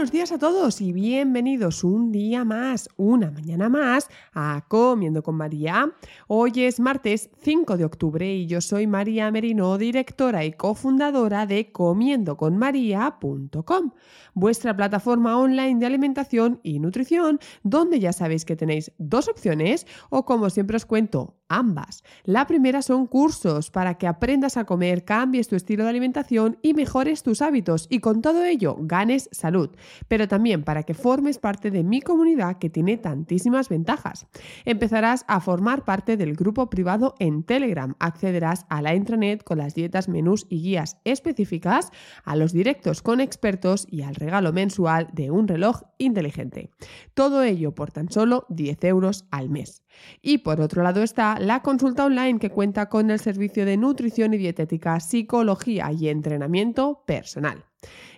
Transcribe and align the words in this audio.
Buenos 0.00 0.12
días 0.12 0.32
a 0.32 0.38
todos 0.38 0.80
y 0.80 0.94
bienvenidos 0.94 1.84
un 1.84 2.10
día 2.10 2.42
más, 2.42 2.88
una 2.96 3.30
mañana 3.30 3.68
más 3.68 4.08
a 4.32 4.64
Comiendo 4.66 5.22
con 5.22 5.34
María. 5.34 5.92
Hoy 6.26 6.52
es 6.56 6.80
martes 6.80 7.28
5 7.42 7.76
de 7.76 7.84
octubre 7.84 8.34
y 8.34 8.46
yo 8.46 8.62
soy 8.62 8.86
María 8.86 9.30
Merino, 9.30 9.76
directora 9.76 10.46
y 10.46 10.52
cofundadora 10.52 11.44
de 11.44 11.70
comiendoconmaría.com, 11.70 13.90
vuestra 14.32 14.74
plataforma 14.74 15.36
online 15.36 15.78
de 15.78 15.84
alimentación 15.84 16.60
y 16.62 16.78
nutrición, 16.78 17.38
donde 17.62 18.00
ya 18.00 18.14
sabéis 18.14 18.46
que 18.46 18.56
tenéis 18.56 18.92
dos 18.96 19.28
opciones 19.28 19.86
o 20.08 20.24
como 20.24 20.48
siempre 20.48 20.78
os 20.78 20.86
cuento, 20.86 21.39
ambas. 21.50 22.02
La 22.24 22.46
primera 22.46 22.80
son 22.80 23.06
cursos 23.06 23.70
para 23.70 23.98
que 23.98 24.06
aprendas 24.06 24.56
a 24.56 24.64
comer, 24.64 25.04
cambies 25.04 25.48
tu 25.48 25.56
estilo 25.56 25.84
de 25.84 25.90
alimentación 25.90 26.56
y 26.62 26.72
mejores 26.72 27.22
tus 27.22 27.42
hábitos 27.42 27.86
y 27.90 27.98
con 27.98 28.22
todo 28.22 28.44
ello 28.44 28.76
ganes 28.80 29.28
salud 29.32 29.70
pero 30.08 30.28
también 30.28 30.62
para 30.62 30.82
que 30.82 30.94
formes 30.94 31.38
parte 31.38 31.70
de 31.70 31.84
mi 31.84 32.00
comunidad 32.00 32.58
que 32.58 32.70
tiene 32.70 32.96
tantísimas 32.96 33.68
ventajas. 33.68 34.26
Empezarás 34.64 35.24
a 35.28 35.40
formar 35.40 35.84
parte 35.84 36.16
del 36.16 36.34
grupo 36.34 36.70
privado 36.70 37.14
en 37.18 37.42
Telegram, 37.42 37.94
accederás 37.98 38.66
a 38.68 38.82
la 38.82 38.94
intranet 38.94 39.42
con 39.44 39.58
las 39.58 39.74
dietas, 39.74 40.08
menús 40.08 40.46
y 40.48 40.62
guías 40.62 40.98
específicas, 41.04 41.90
a 42.24 42.36
los 42.36 42.52
directos 42.52 43.02
con 43.02 43.20
expertos 43.20 43.86
y 43.90 44.02
al 44.02 44.14
regalo 44.14 44.52
mensual 44.52 45.08
de 45.12 45.30
un 45.30 45.48
reloj 45.48 45.82
inteligente. 45.98 46.70
Todo 47.14 47.42
ello 47.42 47.74
por 47.74 47.92
tan 47.92 48.10
solo 48.10 48.46
10 48.48 48.84
euros 48.84 49.26
al 49.30 49.48
mes. 49.48 49.82
Y 50.22 50.38
por 50.38 50.60
otro 50.60 50.82
lado 50.82 51.02
está 51.02 51.38
la 51.38 51.62
consulta 51.62 52.04
online 52.04 52.38
que 52.38 52.50
cuenta 52.50 52.88
con 52.88 53.10
el 53.10 53.20
servicio 53.20 53.64
de 53.64 53.76
nutrición 53.76 54.34
y 54.34 54.38
dietética, 54.38 55.00
psicología 55.00 55.90
y 55.92 56.08
entrenamiento 56.08 57.02
personal. 57.06 57.64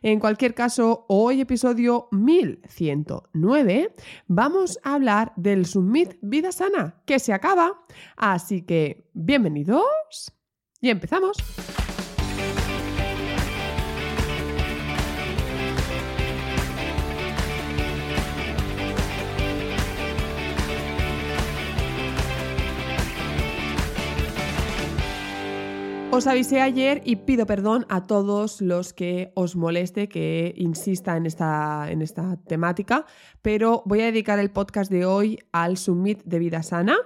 En 0.03 0.19
cualquier 0.19 0.55
caso, 0.55 1.07
hoy 1.09 1.41
episodio 1.41 2.09
1109 2.11 3.95
vamos 4.27 4.79
a 4.83 4.95
hablar 4.95 5.33
del 5.37 5.67
Summit 5.67 6.17
Vida 6.21 6.51
Sana 6.51 7.03
que 7.07 7.19
se 7.19 7.33
acaba. 7.33 7.85
Así 8.17 8.63
que, 8.63 9.09
bienvenidos 9.15 10.33
y 10.81 10.91
empezamos. 10.91 11.37
Os 26.15 26.27
avisé 26.27 26.61
ayer 26.61 27.01
y 27.07 27.17
pido 27.17 27.47
perdón 27.47 27.87
a 27.89 28.03
todos 28.03 28.61
los 28.61 28.93
que 28.93 29.33
os 29.35 29.57
moleste 29.57 30.11
que 30.11 30.53
insista 30.59 31.17
en 31.17 31.25
esta, 31.25 31.91
en 31.91 32.03
esta 32.03 32.37
temática, 32.37 33.07
pero 33.41 33.83
voy 33.87 34.03
a 34.03 34.05
dedicar 34.05 34.39
el 34.39 34.51
podcast 34.51 34.91
de 34.91 35.07
hoy 35.07 35.39
al 35.53 35.79
Summit 35.79 36.23
de 36.25 36.39
Vida 36.39 36.63
Sana 36.63 36.99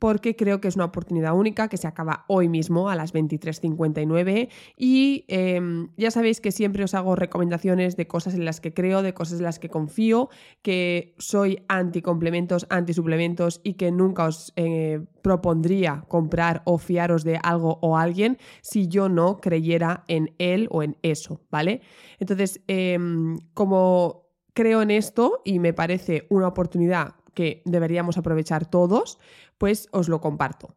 porque 0.00 0.34
creo 0.34 0.60
que 0.60 0.66
es 0.66 0.76
una 0.76 0.86
oportunidad 0.86 1.34
única 1.34 1.68
que 1.68 1.76
se 1.76 1.86
acaba 1.86 2.24
hoy 2.26 2.48
mismo 2.48 2.88
a 2.88 2.96
las 2.96 3.12
23.59 3.12 4.48
y 4.76 5.26
em, 5.28 5.90
ya 5.98 6.10
sabéis 6.10 6.40
que 6.40 6.52
siempre 6.52 6.82
os 6.82 6.94
hago 6.94 7.16
recomendaciones 7.16 7.96
de 7.96 8.08
cosas 8.08 8.32
en 8.32 8.46
las 8.46 8.62
que 8.62 8.72
creo, 8.72 9.02
de 9.02 9.12
cosas 9.12 9.38
en 9.38 9.44
las 9.44 9.58
que 9.58 9.68
confío, 9.68 10.30
que 10.62 11.14
soy 11.18 11.62
anti 11.68 12.00
complementos, 12.00 12.66
anti 12.70 12.94
suplementos 12.94 13.60
y 13.62 13.74
que 13.74 13.92
nunca 13.92 14.24
os 14.24 14.54
eh, 14.56 15.04
propondría 15.20 16.02
comprar 16.08 16.62
o 16.64 16.78
fiaros 16.78 17.22
de 17.22 17.38
algo 17.42 17.78
o 17.82 17.98
alguien 17.98 18.38
si 18.62 18.88
yo 18.88 19.10
no 19.10 19.38
creyera 19.38 20.04
en 20.08 20.34
él 20.38 20.66
o 20.70 20.82
en 20.82 20.96
eso, 21.02 21.42
¿vale? 21.50 21.82
Entonces, 22.18 22.62
em, 22.68 23.36
como 23.52 24.30
creo 24.54 24.80
en 24.80 24.90
esto 24.90 25.42
y 25.44 25.58
me 25.58 25.74
parece 25.74 26.26
una 26.30 26.48
oportunidad 26.48 27.19
que 27.34 27.62
deberíamos 27.64 28.18
aprovechar 28.18 28.68
todos, 28.68 29.18
pues 29.58 29.88
os 29.92 30.08
lo 30.08 30.20
comparto. 30.20 30.74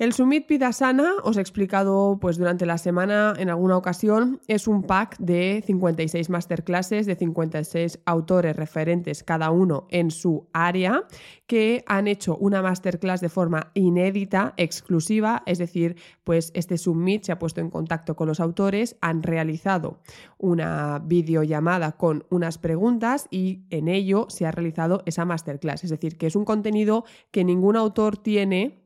El 0.00 0.14
Summit 0.14 0.48
Vida 0.48 0.72
Sana, 0.72 1.12
os 1.24 1.36
he 1.36 1.42
explicado 1.42 2.16
pues, 2.22 2.38
durante 2.38 2.64
la 2.64 2.78
semana 2.78 3.34
en 3.36 3.50
alguna 3.50 3.76
ocasión, 3.76 4.40
es 4.48 4.66
un 4.66 4.82
pack 4.82 5.18
de 5.18 5.62
56 5.66 6.30
masterclasses 6.30 7.04
de 7.04 7.16
56 7.16 7.98
autores 8.06 8.56
referentes 8.56 9.22
cada 9.22 9.50
uno 9.50 9.86
en 9.90 10.10
su 10.10 10.48
área 10.54 11.04
que 11.46 11.84
han 11.86 12.08
hecho 12.08 12.34
una 12.38 12.62
masterclass 12.62 13.20
de 13.20 13.28
forma 13.28 13.72
inédita, 13.74 14.54
exclusiva, 14.56 15.42
es 15.44 15.58
decir, 15.58 15.96
pues 16.24 16.50
este 16.54 16.78
Summit 16.78 17.24
se 17.24 17.32
ha 17.32 17.38
puesto 17.38 17.60
en 17.60 17.68
contacto 17.68 18.16
con 18.16 18.26
los 18.26 18.40
autores, 18.40 18.96
han 19.02 19.22
realizado 19.22 20.00
una 20.38 20.98
videollamada 21.04 21.92
con 21.98 22.24
unas 22.30 22.56
preguntas 22.56 23.26
y 23.30 23.66
en 23.68 23.86
ello 23.86 24.28
se 24.30 24.46
ha 24.46 24.50
realizado 24.50 25.02
esa 25.04 25.26
masterclass, 25.26 25.84
es 25.84 25.90
decir, 25.90 26.16
que 26.16 26.26
es 26.26 26.36
un 26.36 26.46
contenido 26.46 27.04
que 27.30 27.44
ningún 27.44 27.76
autor 27.76 28.16
tiene 28.16 28.80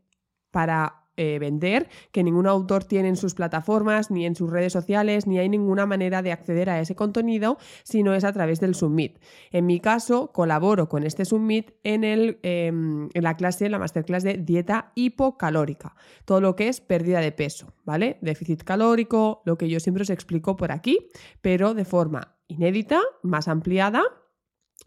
para 0.50 1.03
eh, 1.16 1.38
vender, 1.38 1.88
que 2.12 2.22
ningún 2.22 2.46
autor 2.46 2.84
tiene 2.84 3.08
en 3.08 3.16
sus 3.16 3.34
plataformas, 3.34 4.10
ni 4.10 4.26
en 4.26 4.34
sus 4.34 4.50
redes 4.50 4.72
sociales, 4.72 5.26
ni 5.26 5.38
hay 5.38 5.48
ninguna 5.48 5.86
manera 5.86 6.22
de 6.22 6.32
acceder 6.32 6.70
a 6.70 6.80
ese 6.80 6.94
contenido 6.94 7.58
si 7.82 8.02
no 8.02 8.14
es 8.14 8.24
a 8.24 8.32
través 8.32 8.60
del 8.60 8.74
Submit. 8.74 9.18
En 9.50 9.66
mi 9.66 9.80
caso, 9.80 10.32
colaboro 10.32 10.88
con 10.88 11.04
este 11.04 11.24
Submit 11.24 11.72
en, 11.84 12.04
el, 12.04 12.38
em, 12.42 13.08
en 13.14 13.22
la 13.22 13.36
clase, 13.36 13.68
la 13.68 13.78
masterclass 13.78 14.22
de 14.22 14.38
dieta 14.38 14.92
hipocalórica, 14.94 15.94
todo 16.24 16.40
lo 16.40 16.56
que 16.56 16.68
es 16.68 16.80
pérdida 16.80 17.20
de 17.20 17.32
peso, 17.32 17.74
¿vale? 17.84 18.18
Déficit 18.20 18.62
calórico, 18.62 19.42
lo 19.44 19.56
que 19.56 19.68
yo 19.68 19.80
siempre 19.80 20.02
os 20.02 20.10
explico 20.10 20.56
por 20.56 20.72
aquí, 20.72 21.08
pero 21.40 21.74
de 21.74 21.84
forma 21.84 22.36
inédita, 22.48 23.00
más 23.22 23.48
ampliada 23.48 24.02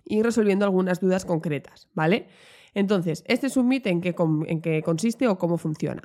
y 0.03 0.21
resolviendo 0.21 0.65
algunas 0.65 0.99
dudas 0.99 1.25
concretas, 1.25 1.89
¿vale? 1.93 2.27
Entonces, 2.77 3.23
¿este 3.25 3.49
Submit 3.49 3.87
en 3.87 4.01
qué, 4.01 4.13
en 4.45 4.81
consiste 4.83 5.27
o 5.27 5.39
cómo 5.39 5.57
funciona? 5.57 6.03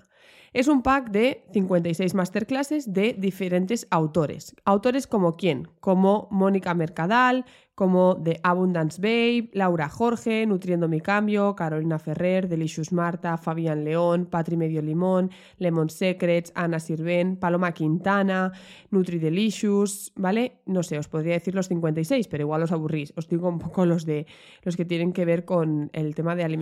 Es 0.54 0.68
un 0.68 0.82
pack 0.82 1.10
de 1.10 1.44
56 1.52 2.14
masterclasses 2.14 2.94
de 2.94 3.12
diferentes 3.12 3.86
autores. 3.90 4.54
Autores 4.64 5.06
como 5.06 5.36
quién? 5.36 5.68
Como 5.80 6.28
Mónica 6.30 6.72
Mercadal, 6.72 7.44
como 7.74 8.20
The 8.22 8.38
Abundance 8.42 9.00
Babe, 9.00 9.50
Laura 9.54 9.88
Jorge, 9.88 10.46
Nutriendo 10.46 10.88
mi 10.88 11.00
Cambio, 11.00 11.56
Carolina 11.56 11.98
Ferrer, 11.98 12.48
Delicious 12.48 12.92
Marta, 12.92 13.38
Fabián 13.38 13.82
León, 13.82 14.26
Patri 14.26 14.56
Medio 14.56 14.82
Limón, 14.82 15.30
Lemon 15.58 15.88
Secrets, 15.88 16.52
Ana 16.54 16.78
Sirven, 16.78 17.36
Paloma 17.36 17.72
Quintana, 17.72 18.52
Nutri 18.90 19.18
Delicious, 19.18 20.12
¿vale? 20.16 20.60
No 20.66 20.82
sé, 20.82 20.98
os 20.98 21.08
podría 21.08 21.32
decir 21.34 21.54
los 21.54 21.68
56, 21.68 22.28
pero 22.28 22.42
igual 22.42 22.62
os 22.62 22.72
aburrís. 22.72 23.14
Os 23.16 23.26
digo 23.26 23.48
un 23.48 23.58
poco 23.58 23.86
los 23.86 24.04
de 24.04 24.26
los 24.62 24.76
que 24.76 24.84
tienen 24.84 25.12
que 25.12 25.24
ver 25.24 25.46
con 25.46 25.90
el 25.94 26.14
tema 26.14 26.36
de 26.36 26.44
alimentación, 26.44 26.61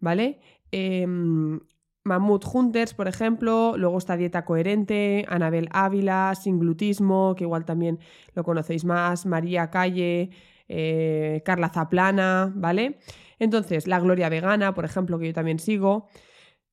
¿vale? 0.00 0.40
Em, 0.70 1.60
Mammoth 2.04 2.44
Hunters, 2.52 2.94
por 2.94 3.06
ejemplo, 3.06 3.74
luego 3.76 3.98
está 3.98 4.16
Dieta 4.16 4.44
Coherente, 4.44 5.24
Anabel 5.28 5.68
Ávila, 5.72 6.34
Sin 6.34 6.58
Glutismo, 6.58 7.34
que 7.36 7.44
igual 7.44 7.64
también 7.64 7.98
lo 8.34 8.44
conocéis 8.44 8.84
más, 8.84 9.26
María 9.26 9.70
Calle, 9.70 10.30
eh, 10.68 11.42
Carla 11.44 11.68
Zaplana, 11.68 12.52
¿vale? 12.54 12.98
Entonces, 13.38 13.86
La 13.86 14.00
Gloria 14.00 14.28
Vegana, 14.28 14.74
por 14.74 14.84
ejemplo, 14.84 15.18
que 15.18 15.26
yo 15.28 15.34
también 15.34 15.58
sigo. 15.58 16.08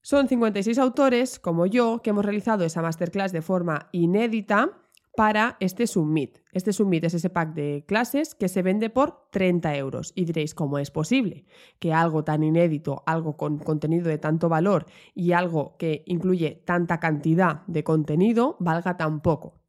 Son 0.02 0.28
56 0.28 0.78
autores, 0.80 1.40
como 1.40 1.66
yo, 1.66 2.02
que 2.02 2.12
hemos 2.12 2.26
realizado 2.26 2.64
esa 2.64 2.82
masterclass 2.82 3.32
de 3.32 3.42
forma 3.42 3.90
inédita 3.92 4.85
para 5.16 5.58
este 5.60 5.88
Submit. 5.88 6.40
Este 6.52 6.74
Submit 6.74 7.06
es 7.06 7.14
ese 7.14 7.30
pack 7.30 7.54
de 7.54 7.86
clases 7.88 8.36
que 8.36 8.50
se 8.50 8.62
vende 8.62 8.90
por 8.90 9.30
30 9.32 9.76
euros. 9.78 10.12
Y 10.16 10.26
diréis, 10.26 10.54
¿cómo 10.54 10.78
es 10.78 10.92
posible 10.92 11.46
que 11.80 11.94
algo 11.94 12.24
tan 12.24 12.44
inédito, 12.44 13.04
algo 13.06 13.38
con 13.38 13.58
contenido 13.58 14.10
de 14.10 14.18
tanto 14.18 14.50
valor 14.50 14.86
y 15.14 15.32
algo 15.32 15.78
que 15.78 16.04
incluye 16.06 16.64
tanta 16.66 17.00
cantidad 17.00 17.66
de 17.68 17.84
contenido 17.84 18.58
valga 18.60 18.98
tan 18.98 19.22
poco? 19.22 19.60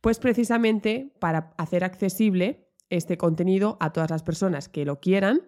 Pues 0.00 0.18
precisamente 0.18 1.14
para 1.20 1.54
hacer 1.56 1.84
accesible 1.84 2.68
este 2.90 3.16
contenido 3.16 3.76
a 3.80 3.92
todas 3.92 4.10
las 4.10 4.22
personas 4.22 4.68
que 4.68 4.84
lo 4.84 5.00
quieran 5.00 5.42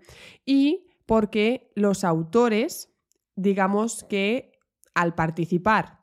y 0.45 0.87
porque 1.07 1.71
los 1.75 2.05
autores, 2.05 2.93
digamos 3.37 4.05
que 4.05 4.53
al 4.95 5.15
participar 5.15 5.99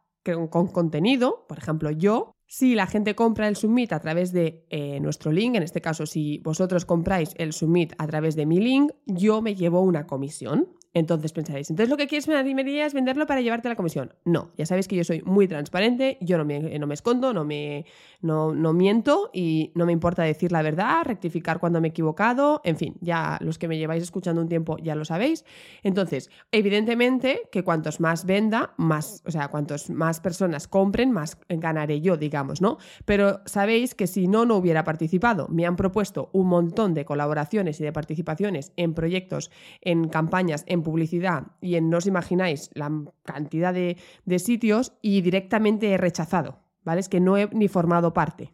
con 0.49 0.67
contenido, 0.67 1.45
por 1.47 1.57
ejemplo 1.57 1.91
yo, 1.91 2.34
si 2.47 2.75
la 2.75 2.87
gente 2.87 3.15
compra 3.15 3.47
el 3.47 3.55
Submit 3.55 3.93
a 3.93 3.99
través 3.99 4.31
de 4.31 4.65
eh, 4.69 4.99
nuestro 4.99 5.31
link, 5.31 5.55
en 5.55 5.63
este 5.63 5.81
caso 5.81 6.05
si 6.05 6.39
vosotros 6.39 6.85
compráis 6.85 7.33
el 7.37 7.53
Submit 7.53 7.93
a 7.97 8.07
través 8.07 8.35
de 8.35 8.45
mi 8.45 8.59
link, 8.59 8.91
yo 9.05 9.41
me 9.41 9.55
llevo 9.55 9.81
una 9.81 10.05
comisión. 10.05 10.69
Entonces 10.95 11.33
pensaréis, 11.33 11.69
entonces 11.69 11.89
lo 11.89 11.97
que 11.97 12.07
quieres 12.07 12.25
es 12.25 12.93
venderlo 12.93 13.27
para 13.27 13.41
llevarte 13.41 13.67
la 13.67 13.75
comisión. 13.75 14.13
No, 14.23 14.51
ya 14.57 14.65
sabéis 14.65 14.87
que 14.87 14.95
yo 14.95 15.03
soy 15.03 15.21
muy 15.23 15.45
transparente, 15.45 16.17
yo 16.21 16.37
no 16.37 16.45
me, 16.45 16.79
no 16.79 16.87
me 16.87 16.93
escondo, 16.93 17.33
no, 17.33 17.43
me, 17.43 17.85
no, 18.21 18.55
no, 18.55 18.71
miento 18.71 19.29
y 19.33 19.73
no 19.75 19.85
me 19.85 19.91
importa 19.91 20.23
decir 20.23 20.53
la 20.53 20.61
verdad, 20.61 21.03
rectificar 21.03 21.59
cuando 21.59 21.81
me 21.81 21.89
he 21.89 21.91
equivocado, 21.91 22.61
en 22.63 22.77
fin, 22.77 22.95
ya 23.01 23.37
los 23.41 23.59
que 23.59 23.67
me 23.67 23.77
lleváis 23.77 24.03
escuchando 24.03 24.41
un 24.41 24.47
tiempo 24.47 24.77
ya 24.77 24.95
lo 24.95 25.03
sabéis. 25.03 25.43
Entonces, 25.83 26.29
evidentemente 26.53 27.49
que 27.51 27.65
cuantos 27.65 27.99
más 27.99 28.25
venda, 28.25 28.73
más, 28.77 29.21
o 29.25 29.31
sea, 29.31 29.49
cuantos 29.49 29.89
más 29.89 30.21
personas 30.21 30.69
compren, 30.69 31.11
más 31.11 31.37
ganaré 31.49 31.99
yo, 31.99 32.15
digamos, 32.15 32.61
¿no? 32.61 32.77
Pero 33.03 33.41
sabéis 33.45 33.95
que 33.95 34.07
si 34.07 34.29
no, 34.29 34.45
no 34.45 34.55
hubiera 34.55 34.85
participado. 34.85 35.49
Me 35.49 35.65
han 35.65 35.75
propuesto 35.75 36.29
un 36.31 36.47
montón 36.47 36.93
de 36.93 37.03
colaboraciones 37.03 37.81
y 37.81 37.83
de 37.83 37.91
participaciones 37.91 38.71
en 38.77 38.93
proyectos, 38.93 39.51
en 39.81 40.07
campañas, 40.07 40.63
en 40.67 40.84
publicidad 40.85 41.47
y 41.59 41.75
en 41.75 41.89
no 41.89 41.97
os 41.97 42.07
imagináis 42.07 42.69
la 42.73 42.89
cantidad 43.23 43.73
de, 43.73 43.97
de 44.23 44.39
sitios 44.39 44.93
y 45.01 45.19
directamente 45.21 45.91
he 45.91 45.97
rechazado, 45.97 46.59
¿vale? 46.85 47.01
Es 47.01 47.09
que 47.09 47.19
no 47.19 47.35
he 47.37 47.49
ni 47.51 47.67
formado 47.67 48.13
parte. 48.13 48.53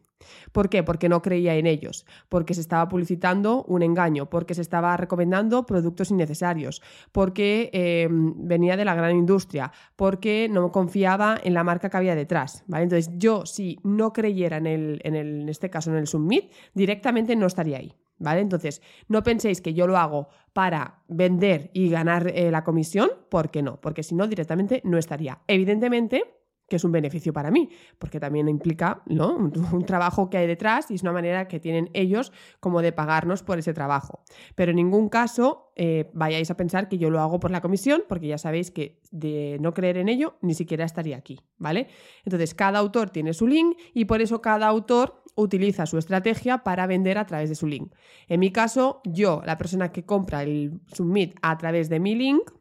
¿Por 0.52 0.70
qué? 0.70 0.84
Porque 0.84 1.10
no 1.10 1.22
creía 1.22 1.56
en 1.56 1.68
ellos, 1.68 2.06
porque 2.30 2.54
se 2.54 2.62
estaba 2.62 2.88
publicitando 2.88 3.64
un 3.64 3.82
engaño, 3.82 4.30
porque 4.30 4.54
se 4.54 4.62
estaba 4.62 4.96
recomendando 4.98 5.66
productos 5.66 6.12
innecesarios, 6.12 6.82
porque 7.12 7.70
em, 7.74 8.34
venía 8.48 8.78
de 8.78 8.86
la 8.86 8.96
gran 8.96 9.16
industria, 9.16 9.72
porque 9.96 10.48
no 10.50 10.72
confiaba 10.72 11.38
en 11.44 11.54
la 11.54 11.64
marca 11.64 11.90
que 11.90 11.98
había 11.98 12.16
detrás. 12.16 12.64
¿vale? 12.68 12.84
Entonces, 12.84 13.12
yo, 13.18 13.46
si 13.46 13.80
no 13.84 14.14
creyera 14.14 14.58
en, 14.58 14.68
el, 14.68 15.02
en, 15.04 15.16
el, 15.16 15.42
en 15.42 15.50
este 15.50 15.70
caso 15.70 15.92
en 15.92 15.98
el 15.98 16.08
Submit, 16.08 16.52
directamente 16.74 17.36
no 17.36 17.48
estaría 17.48 17.78
ahí. 17.78 17.94
¿Vale? 18.22 18.42
Entonces, 18.42 18.84
no 19.08 19.24
penséis 19.24 19.62
que 19.62 19.74
yo 19.74 19.88
lo 19.88 19.98
hago 19.98 20.28
para 20.54 21.02
vender 21.08 21.72
y 21.74 21.90
ganar 21.90 22.32
eh, 22.36 22.52
la 22.52 22.64
comisión, 22.64 23.10
porque 23.30 23.64
no, 23.64 23.82
porque 23.82 24.04
si 24.04 24.14
no, 24.14 24.28
directamente 24.28 24.82
no 24.86 25.00
estaría. 25.00 25.42
Evidentemente, 25.48 26.42
que 26.72 26.76
es 26.76 26.84
un 26.84 26.92
beneficio 26.92 27.34
para 27.34 27.52
mí, 27.52 27.68
porque 28.00 28.20
también 28.20 28.48
implica 28.48 29.02
¿no? 29.08 29.36
un, 29.74 29.86
trabajo 29.86 30.30
que 30.30 30.38
hay 30.38 30.48
detrás 30.48 30.90
y 30.92 30.96
es 30.96 31.02
una 31.02 31.12
manera 31.12 31.48
que 31.48 31.60
tienen 31.60 31.90
ellos 31.94 32.32
como 32.60 32.82
de 32.82 32.94
pagarnos 32.94 33.42
por 33.42 33.58
ese 33.58 33.74
trabajo. 33.74 34.24
Pero 34.56 34.70
en 34.70 34.78
ningún 34.78 35.10
caso 35.10 35.74
eh, 35.76 36.10
vayáis 36.14 36.50
a 36.52 36.56
pensar 36.56 36.88
que 36.88 36.98
yo 36.98 37.10
lo 37.10 37.20
hago 37.20 37.40
por 37.40 37.50
la 37.50 37.60
comisión, 37.60 38.04
porque 38.08 38.28
ya 38.28 38.38
sabéis 38.38 38.70
que 38.72 39.02
de 39.10 39.58
no 39.60 39.74
creer 39.74 39.98
en 39.98 40.10
ello 40.10 40.38
ni 40.42 40.54
siquiera 40.54 40.86
estaría 40.86 41.18
aquí, 41.18 41.42
¿vale? 41.58 41.88
Entonces, 42.24 42.54
cada 42.54 42.80
autor 42.80 43.10
tiene 43.10 43.34
su 43.34 43.48
link 43.48 43.78
y 43.94 44.06
por 44.06 44.22
eso 44.22 44.42
cada 44.42 44.68
autor 44.68 45.21
utiliza 45.36 45.86
su 45.86 45.98
estrategia 45.98 46.60
para 46.60 46.88
vender 46.88 47.18
a 47.18 47.26
través 47.26 47.50
de 47.50 47.56
su 47.56 47.68
link. 47.68 47.94
En 48.28 48.40
mi 48.40 48.52
caso, 48.52 49.02
yo, 49.06 49.42
la 49.46 49.58
persona 49.58 49.92
que 49.92 50.06
compra 50.06 50.44
el 50.44 50.82
Submit 50.94 51.38
a 51.42 51.58
través 51.58 51.90
de 51.90 52.00
mi 52.00 52.16
link, 52.16 52.52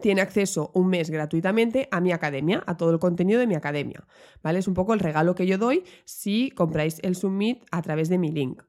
tiene 0.00 0.20
acceso 0.20 0.70
un 0.74 0.88
mes 0.88 1.10
gratuitamente 1.10 1.88
a 1.90 2.00
mi 2.00 2.12
academia, 2.12 2.62
a 2.66 2.76
todo 2.76 2.90
el 2.90 2.98
contenido 2.98 3.40
de 3.40 3.46
mi 3.46 3.54
academia. 3.54 4.06
¿Vale? 4.42 4.60
Es 4.60 4.68
un 4.68 4.74
poco 4.74 4.94
el 4.94 5.00
regalo 5.00 5.34
que 5.34 5.46
yo 5.46 5.58
doy 5.58 5.84
si 6.04 6.50
compráis 6.50 7.00
el 7.02 7.16
Submit 7.16 7.64
a 7.70 7.82
través 7.82 8.08
de 8.08 8.18
mi 8.18 8.30
link. 8.30 8.62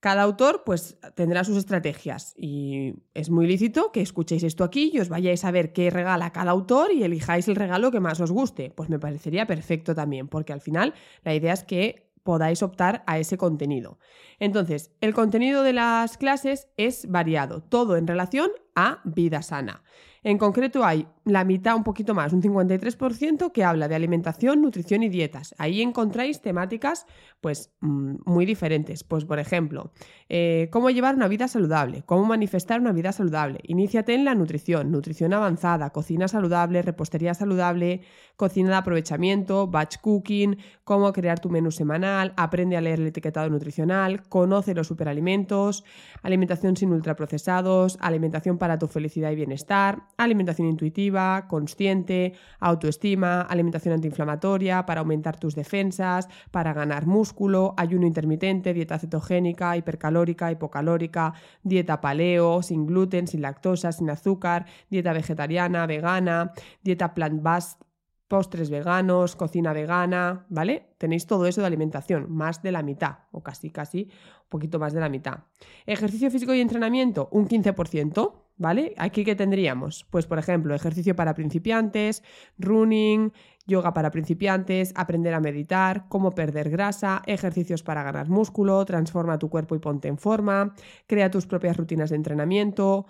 Cada 0.00 0.22
autor 0.22 0.62
pues 0.64 0.98
tendrá 1.14 1.42
sus 1.42 1.56
estrategias 1.56 2.34
y 2.36 2.94
es 3.14 3.30
muy 3.30 3.46
lícito 3.46 3.92
que 3.92 4.02
escuchéis 4.02 4.44
esto 4.44 4.62
aquí 4.62 4.90
y 4.92 5.00
os 5.00 5.08
vayáis 5.08 5.44
a 5.44 5.50
ver 5.50 5.72
qué 5.72 5.90
regala 5.90 6.32
cada 6.32 6.52
autor 6.52 6.92
y 6.92 7.02
elijáis 7.02 7.48
el 7.48 7.56
regalo 7.56 7.90
que 7.90 7.98
más 7.98 8.20
os 8.20 8.30
guste. 8.30 8.70
Pues 8.70 8.88
me 8.88 8.98
parecería 8.98 9.46
perfecto 9.46 9.94
también, 9.94 10.28
porque 10.28 10.52
al 10.52 10.60
final 10.60 10.94
la 11.24 11.34
idea 11.34 11.54
es 11.54 11.64
que 11.64 12.05
podáis 12.26 12.62
optar 12.62 13.02
a 13.06 13.18
ese 13.18 13.38
contenido. 13.38 13.98
Entonces, 14.38 14.90
el 15.00 15.14
contenido 15.14 15.62
de 15.62 15.72
las 15.72 16.18
clases 16.18 16.68
es 16.76 17.10
variado, 17.10 17.62
todo 17.62 17.96
en 17.96 18.06
relación 18.06 18.50
a 18.76 19.00
vida 19.04 19.42
sana. 19.42 19.82
En 20.26 20.38
concreto 20.38 20.84
hay 20.84 21.06
la 21.24 21.44
mitad, 21.44 21.76
un 21.76 21.84
poquito 21.84 22.12
más, 22.12 22.32
un 22.32 22.42
53% 22.42 23.52
que 23.52 23.62
habla 23.62 23.86
de 23.86 23.94
alimentación, 23.94 24.60
nutrición 24.60 25.04
y 25.04 25.08
dietas. 25.08 25.54
Ahí 25.56 25.82
encontráis 25.82 26.40
temáticas 26.40 27.06
pues 27.40 27.72
mm, 27.80 28.16
muy 28.24 28.44
diferentes. 28.44 29.04
Pues 29.04 29.24
por 29.24 29.38
ejemplo, 29.38 29.92
eh, 30.28 30.68
cómo 30.72 30.90
llevar 30.90 31.14
una 31.14 31.28
vida 31.28 31.46
saludable, 31.46 32.02
cómo 32.06 32.24
manifestar 32.24 32.80
una 32.80 32.90
vida 32.90 33.12
saludable. 33.12 33.60
Iníciate 33.62 34.14
en 34.14 34.24
la 34.24 34.34
nutrición, 34.34 34.90
nutrición 34.90 35.32
avanzada, 35.32 35.90
cocina 35.90 36.26
saludable, 36.26 36.82
repostería 36.82 37.32
saludable, 37.34 38.00
cocina 38.34 38.70
de 38.70 38.76
aprovechamiento, 38.76 39.68
batch 39.68 39.98
cooking, 40.00 40.58
cómo 40.82 41.12
crear 41.12 41.38
tu 41.38 41.50
menú 41.50 41.70
semanal, 41.70 42.32
aprende 42.36 42.76
a 42.76 42.80
leer 42.80 42.98
el 42.98 43.06
etiquetado 43.06 43.48
nutricional, 43.48 44.28
conoce 44.28 44.74
los 44.74 44.88
superalimentos, 44.88 45.84
alimentación 46.22 46.76
sin 46.76 46.90
ultraprocesados, 46.90 47.96
alimentación 48.00 48.58
para 48.58 48.65
tu 48.78 48.88
felicidad 48.88 49.30
y 49.30 49.36
bienestar, 49.36 50.02
alimentación 50.16 50.66
intuitiva, 50.68 51.46
consciente, 51.46 52.32
autoestima, 52.58 53.42
alimentación 53.42 53.94
antiinflamatoria 53.94 54.84
para 54.84 55.00
aumentar 55.00 55.38
tus 55.38 55.54
defensas, 55.54 56.28
para 56.50 56.72
ganar 56.72 57.06
músculo, 57.06 57.74
ayuno 57.76 58.06
intermitente, 58.06 58.74
dieta 58.74 58.98
cetogénica, 58.98 59.76
hipercalórica, 59.76 60.50
hipocalórica, 60.50 61.34
dieta 61.62 62.00
paleo, 62.00 62.62
sin 62.62 62.86
gluten, 62.86 63.28
sin 63.28 63.42
lactosa, 63.42 63.92
sin 63.92 64.10
azúcar, 64.10 64.66
dieta 64.90 65.12
vegetariana, 65.12 65.86
vegana, 65.86 66.52
dieta 66.82 67.14
plant-based, 67.14 67.85
postres 68.28 68.70
veganos, 68.70 69.36
cocina 69.36 69.72
vegana, 69.72 70.46
¿vale? 70.48 70.94
Tenéis 70.98 71.26
todo 71.26 71.46
eso 71.46 71.60
de 71.60 71.66
alimentación, 71.66 72.26
más 72.28 72.62
de 72.62 72.72
la 72.72 72.82
mitad, 72.82 73.18
o 73.32 73.42
casi, 73.42 73.70
casi, 73.70 74.10
un 74.44 74.48
poquito 74.48 74.78
más 74.78 74.92
de 74.92 75.00
la 75.00 75.08
mitad. 75.08 75.44
Ejercicio 75.86 76.30
físico 76.30 76.54
y 76.54 76.60
entrenamiento, 76.60 77.28
un 77.30 77.48
15%, 77.48 78.32
¿vale? 78.56 78.94
Aquí 78.96 79.24
que 79.24 79.36
tendríamos, 79.36 80.06
pues 80.10 80.26
por 80.26 80.38
ejemplo, 80.38 80.74
ejercicio 80.74 81.14
para 81.14 81.34
principiantes, 81.34 82.22
running, 82.58 83.32
yoga 83.66 83.92
para 83.92 84.10
principiantes, 84.10 84.92
aprender 84.96 85.34
a 85.34 85.40
meditar, 85.40 86.06
cómo 86.08 86.32
perder 86.32 86.70
grasa, 86.70 87.22
ejercicios 87.26 87.82
para 87.82 88.02
ganar 88.02 88.28
músculo, 88.28 88.84
transforma 88.84 89.38
tu 89.38 89.50
cuerpo 89.50 89.74
y 89.74 89.78
ponte 89.78 90.08
en 90.08 90.18
forma, 90.18 90.74
crea 91.06 91.30
tus 91.30 91.46
propias 91.46 91.76
rutinas 91.76 92.10
de 92.10 92.16
entrenamiento, 92.16 93.06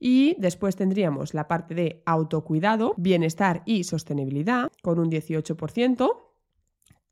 y 0.00 0.34
después 0.38 0.74
tendríamos 0.74 1.34
la 1.34 1.46
parte 1.46 1.74
de 1.74 2.02
autocuidado, 2.06 2.94
bienestar 2.96 3.62
y 3.66 3.84
sostenibilidad 3.84 4.72
con 4.82 4.98
un 4.98 5.10
18%, 5.10 6.10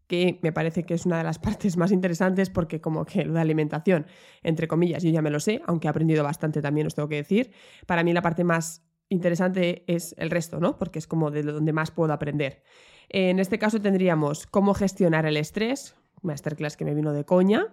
que 0.07 0.41
me 0.43 0.53
parece 0.53 0.85
que 0.85 0.95
es 0.95 1.05
una 1.05 1.19
de 1.19 1.25
las 1.25 1.39
partes 1.39 1.77
más 1.77 1.93
interesantes 1.93 2.49
porque 2.49 2.81
como 2.81 3.05
que 3.05 3.27
lo 3.27 3.35
de 3.35 3.41
alimentación, 3.41 4.07
entre 4.43 4.67
comillas, 4.67 5.03
yo 5.03 5.11
ya 5.11 5.23
me 5.23 5.31
lo 5.31 5.39
sé, 5.39 5.61
aunque 5.67 5.87
he 5.87 5.91
aprendido 5.91 6.25
bastante 6.25 6.63
también, 6.63 6.87
os 6.87 6.95
tengo 6.95 7.09
que 7.09 7.17
decir. 7.17 7.53
Para 7.87 8.03
mí 8.03 8.15
la 8.15 8.23
parte 8.23 8.43
más 8.43 8.83
interesante 9.11 9.85
es 9.87 10.15
el 10.19 10.31
resto, 10.31 10.59
¿no? 10.59 10.79
Porque 10.79 10.99
es 10.99 11.07
como 11.07 11.31
de 11.31 11.43
donde 11.43 11.73
más 11.75 11.91
puedo 11.91 12.13
aprender. 12.15 12.63
En 13.11 13.39
este 13.39 13.59
caso 13.59 13.81
tendríamos 13.81 14.47
cómo 14.47 14.75
gestionar 14.75 15.27
el 15.27 15.37
estrés, 15.37 15.95
masterclass 16.23 16.77
que 16.77 16.85
me 16.85 16.95
vino 16.95 17.13
de 17.13 17.25
coña, 17.25 17.67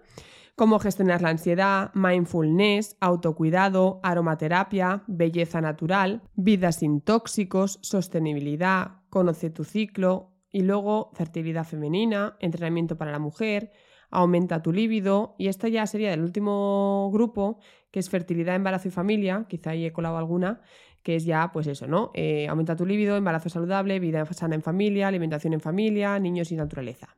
cómo 0.55 0.79
gestionar 0.79 1.21
la 1.21 1.29
ansiedad, 1.29 1.91
mindfulness, 1.93 2.97
autocuidado, 3.01 4.00
aromaterapia, 4.03 5.03
belleza 5.07 5.62
natural, 5.62 6.21
vida 6.35 6.71
sin 6.71 7.01
tóxicos, 7.01 7.79
sostenibilidad, 7.81 9.01
conoce 9.09 9.50
tu 9.50 9.65
ciclo 9.65 10.31
y 10.51 10.62
luego 10.62 11.12
fertilidad 11.13 11.65
femenina, 11.65 12.38
entrenamiento 12.39 12.97
para 12.97 13.12
la 13.12 13.19
mujer, 13.19 13.71
aumenta 14.09 14.62
tu 14.62 14.71
líbido 14.71 15.35
y 15.38 15.47
esta 15.47 15.67
ya 15.67 15.85
sería 15.85 16.13
el 16.13 16.21
último 16.21 17.09
grupo 17.12 17.59
que 17.91 18.00
es 18.00 18.09
fertilidad, 18.09 18.55
embarazo 18.55 18.88
y 18.88 18.91
familia, 18.91 19.45
quizá 19.50 19.71
ahí 19.71 19.85
he 19.85 19.91
colado 19.91 20.17
alguna, 20.17 20.62
que 21.03 21.17
es 21.17 21.25
ya 21.25 21.51
pues 21.51 21.67
eso, 21.67 21.88
¿no? 21.88 22.12
Eh, 22.13 22.47
aumenta 22.47 22.75
tu 22.75 22.85
líbido, 22.85 23.17
embarazo 23.17 23.50
saludable, 23.50 24.00
vida 24.00 24.25
sana 24.33 24.55
en 24.55 24.62
familia, 24.62 25.07
alimentación 25.09 25.53
en 25.53 25.59
familia, 25.59 26.17
niños 26.19 26.51
y 26.51 26.55
naturaleza. 26.55 27.15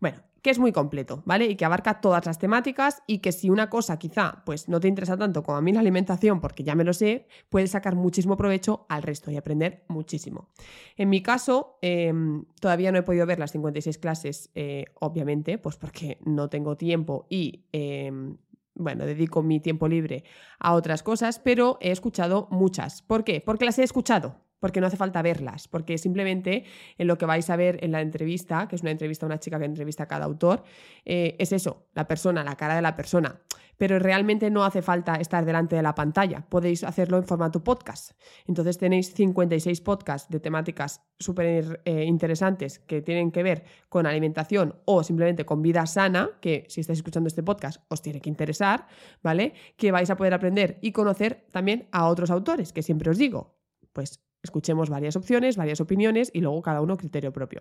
Bueno, 0.00 0.18
que 0.48 0.52
es 0.52 0.58
muy 0.58 0.72
completo, 0.72 1.22
¿vale? 1.26 1.44
Y 1.44 1.56
que 1.56 1.66
abarca 1.66 2.00
todas 2.00 2.24
las 2.24 2.38
temáticas 2.38 3.02
y 3.06 3.18
que 3.18 3.32
si 3.32 3.50
una 3.50 3.68
cosa 3.68 3.98
quizá 3.98 4.44
pues 4.46 4.66
no 4.66 4.80
te 4.80 4.88
interesa 4.88 5.14
tanto 5.14 5.42
como 5.42 5.58
a 5.58 5.60
mí 5.60 5.74
la 5.74 5.80
alimentación, 5.80 6.40
porque 6.40 6.64
ya 6.64 6.74
me 6.74 6.84
lo 6.84 6.94
sé, 6.94 7.28
puedes 7.50 7.72
sacar 7.72 7.96
muchísimo 7.96 8.34
provecho 8.38 8.86
al 8.88 9.02
resto 9.02 9.30
y 9.30 9.36
aprender 9.36 9.84
muchísimo. 9.88 10.48
En 10.96 11.10
mi 11.10 11.22
caso, 11.22 11.76
em, 11.82 12.46
todavía 12.62 12.90
no 12.92 12.96
he 12.96 13.02
podido 13.02 13.26
ver 13.26 13.38
las 13.38 13.52
56 13.52 13.98
clases, 13.98 14.50
eh, 14.54 14.86
obviamente, 15.00 15.58
pues 15.58 15.76
porque 15.76 16.16
no 16.24 16.48
tengo 16.48 16.78
tiempo 16.78 17.26
y... 17.28 17.66
Em, 17.72 18.38
bueno, 18.80 19.06
dedico 19.06 19.42
mi 19.42 19.58
tiempo 19.58 19.88
libre 19.88 20.22
a 20.60 20.72
otras 20.74 21.02
cosas, 21.02 21.40
pero 21.40 21.78
he 21.80 21.90
escuchado 21.90 22.46
muchas. 22.52 23.02
¿Por 23.02 23.24
qué? 23.24 23.42
Porque 23.44 23.64
las 23.64 23.76
he 23.80 23.82
escuchado 23.82 24.36
porque 24.60 24.80
no 24.80 24.86
hace 24.86 24.96
falta 24.96 25.22
verlas, 25.22 25.68
porque 25.68 25.98
simplemente 25.98 26.64
en 26.96 27.06
lo 27.06 27.18
que 27.18 27.26
vais 27.26 27.48
a 27.50 27.56
ver 27.56 27.78
en 27.82 27.92
la 27.92 28.00
entrevista, 28.00 28.68
que 28.68 28.76
es 28.76 28.82
una 28.82 28.90
entrevista 28.90 29.26
a 29.26 29.28
una 29.28 29.38
chica 29.38 29.58
que 29.58 29.64
entrevista 29.64 30.04
a 30.04 30.08
cada 30.08 30.24
autor, 30.24 30.64
eh, 31.04 31.36
es 31.38 31.52
eso, 31.52 31.86
la 31.94 32.06
persona, 32.06 32.44
la 32.44 32.56
cara 32.56 32.74
de 32.76 32.82
la 32.82 32.96
persona. 32.96 33.40
Pero 33.76 34.00
realmente 34.00 34.50
no 34.50 34.64
hace 34.64 34.82
falta 34.82 35.14
estar 35.14 35.44
delante 35.44 35.76
de 35.76 35.82
la 35.82 35.94
pantalla, 35.94 36.44
podéis 36.48 36.82
hacerlo 36.82 37.16
en 37.16 37.24
formato 37.24 37.62
podcast. 37.62 38.10
Entonces 38.46 38.76
tenéis 38.76 39.14
56 39.14 39.80
podcasts 39.82 40.28
de 40.28 40.40
temáticas 40.40 41.00
súper 41.20 41.80
eh, 41.84 42.02
interesantes 42.02 42.80
que 42.80 43.02
tienen 43.02 43.30
que 43.30 43.44
ver 43.44 43.62
con 43.88 44.06
alimentación 44.06 44.74
o 44.84 45.04
simplemente 45.04 45.46
con 45.46 45.62
vida 45.62 45.86
sana, 45.86 46.30
que 46.40 46.66
si 46.68 46.80
estáis 46.80 46.98
escuchando 46.98 47.28
este 47.28 47.44
podcast 47.44 47.80
os 47.88 48.02
tiene 48.02 48.20
que 48.20 48.28
interesar, 48.28 48.88
¿vale? 49.22 49.54
Que 49.76 49.92
vais 49.92 50.10
a 50.10 50.16
poder 50.16 50.34
aprender 50.34 50.78
y 50.82 50.90
conocer 50.90 51.46
también 51.52 51.88
a 51.92 52.08
otros 52.08 52.30
autores, 52.32 52.72
que 52.72 52.82
siempre 52.82 53.10
os 53.10 53.18
digo, 53.18 53.58
pues 53.92 54.27
Escuchemos 54.42 54.88
varias 54.88 55.16
opciones, 55.16 55.56
varias 55.56 55.80
opiniones 55.80 56.30
y 56.32 56.40
luego 56.40 56.62
cada 56.62 56.80
uno 56.80 56.96
criterio 56.96 57.32
propio. 57.32 57.60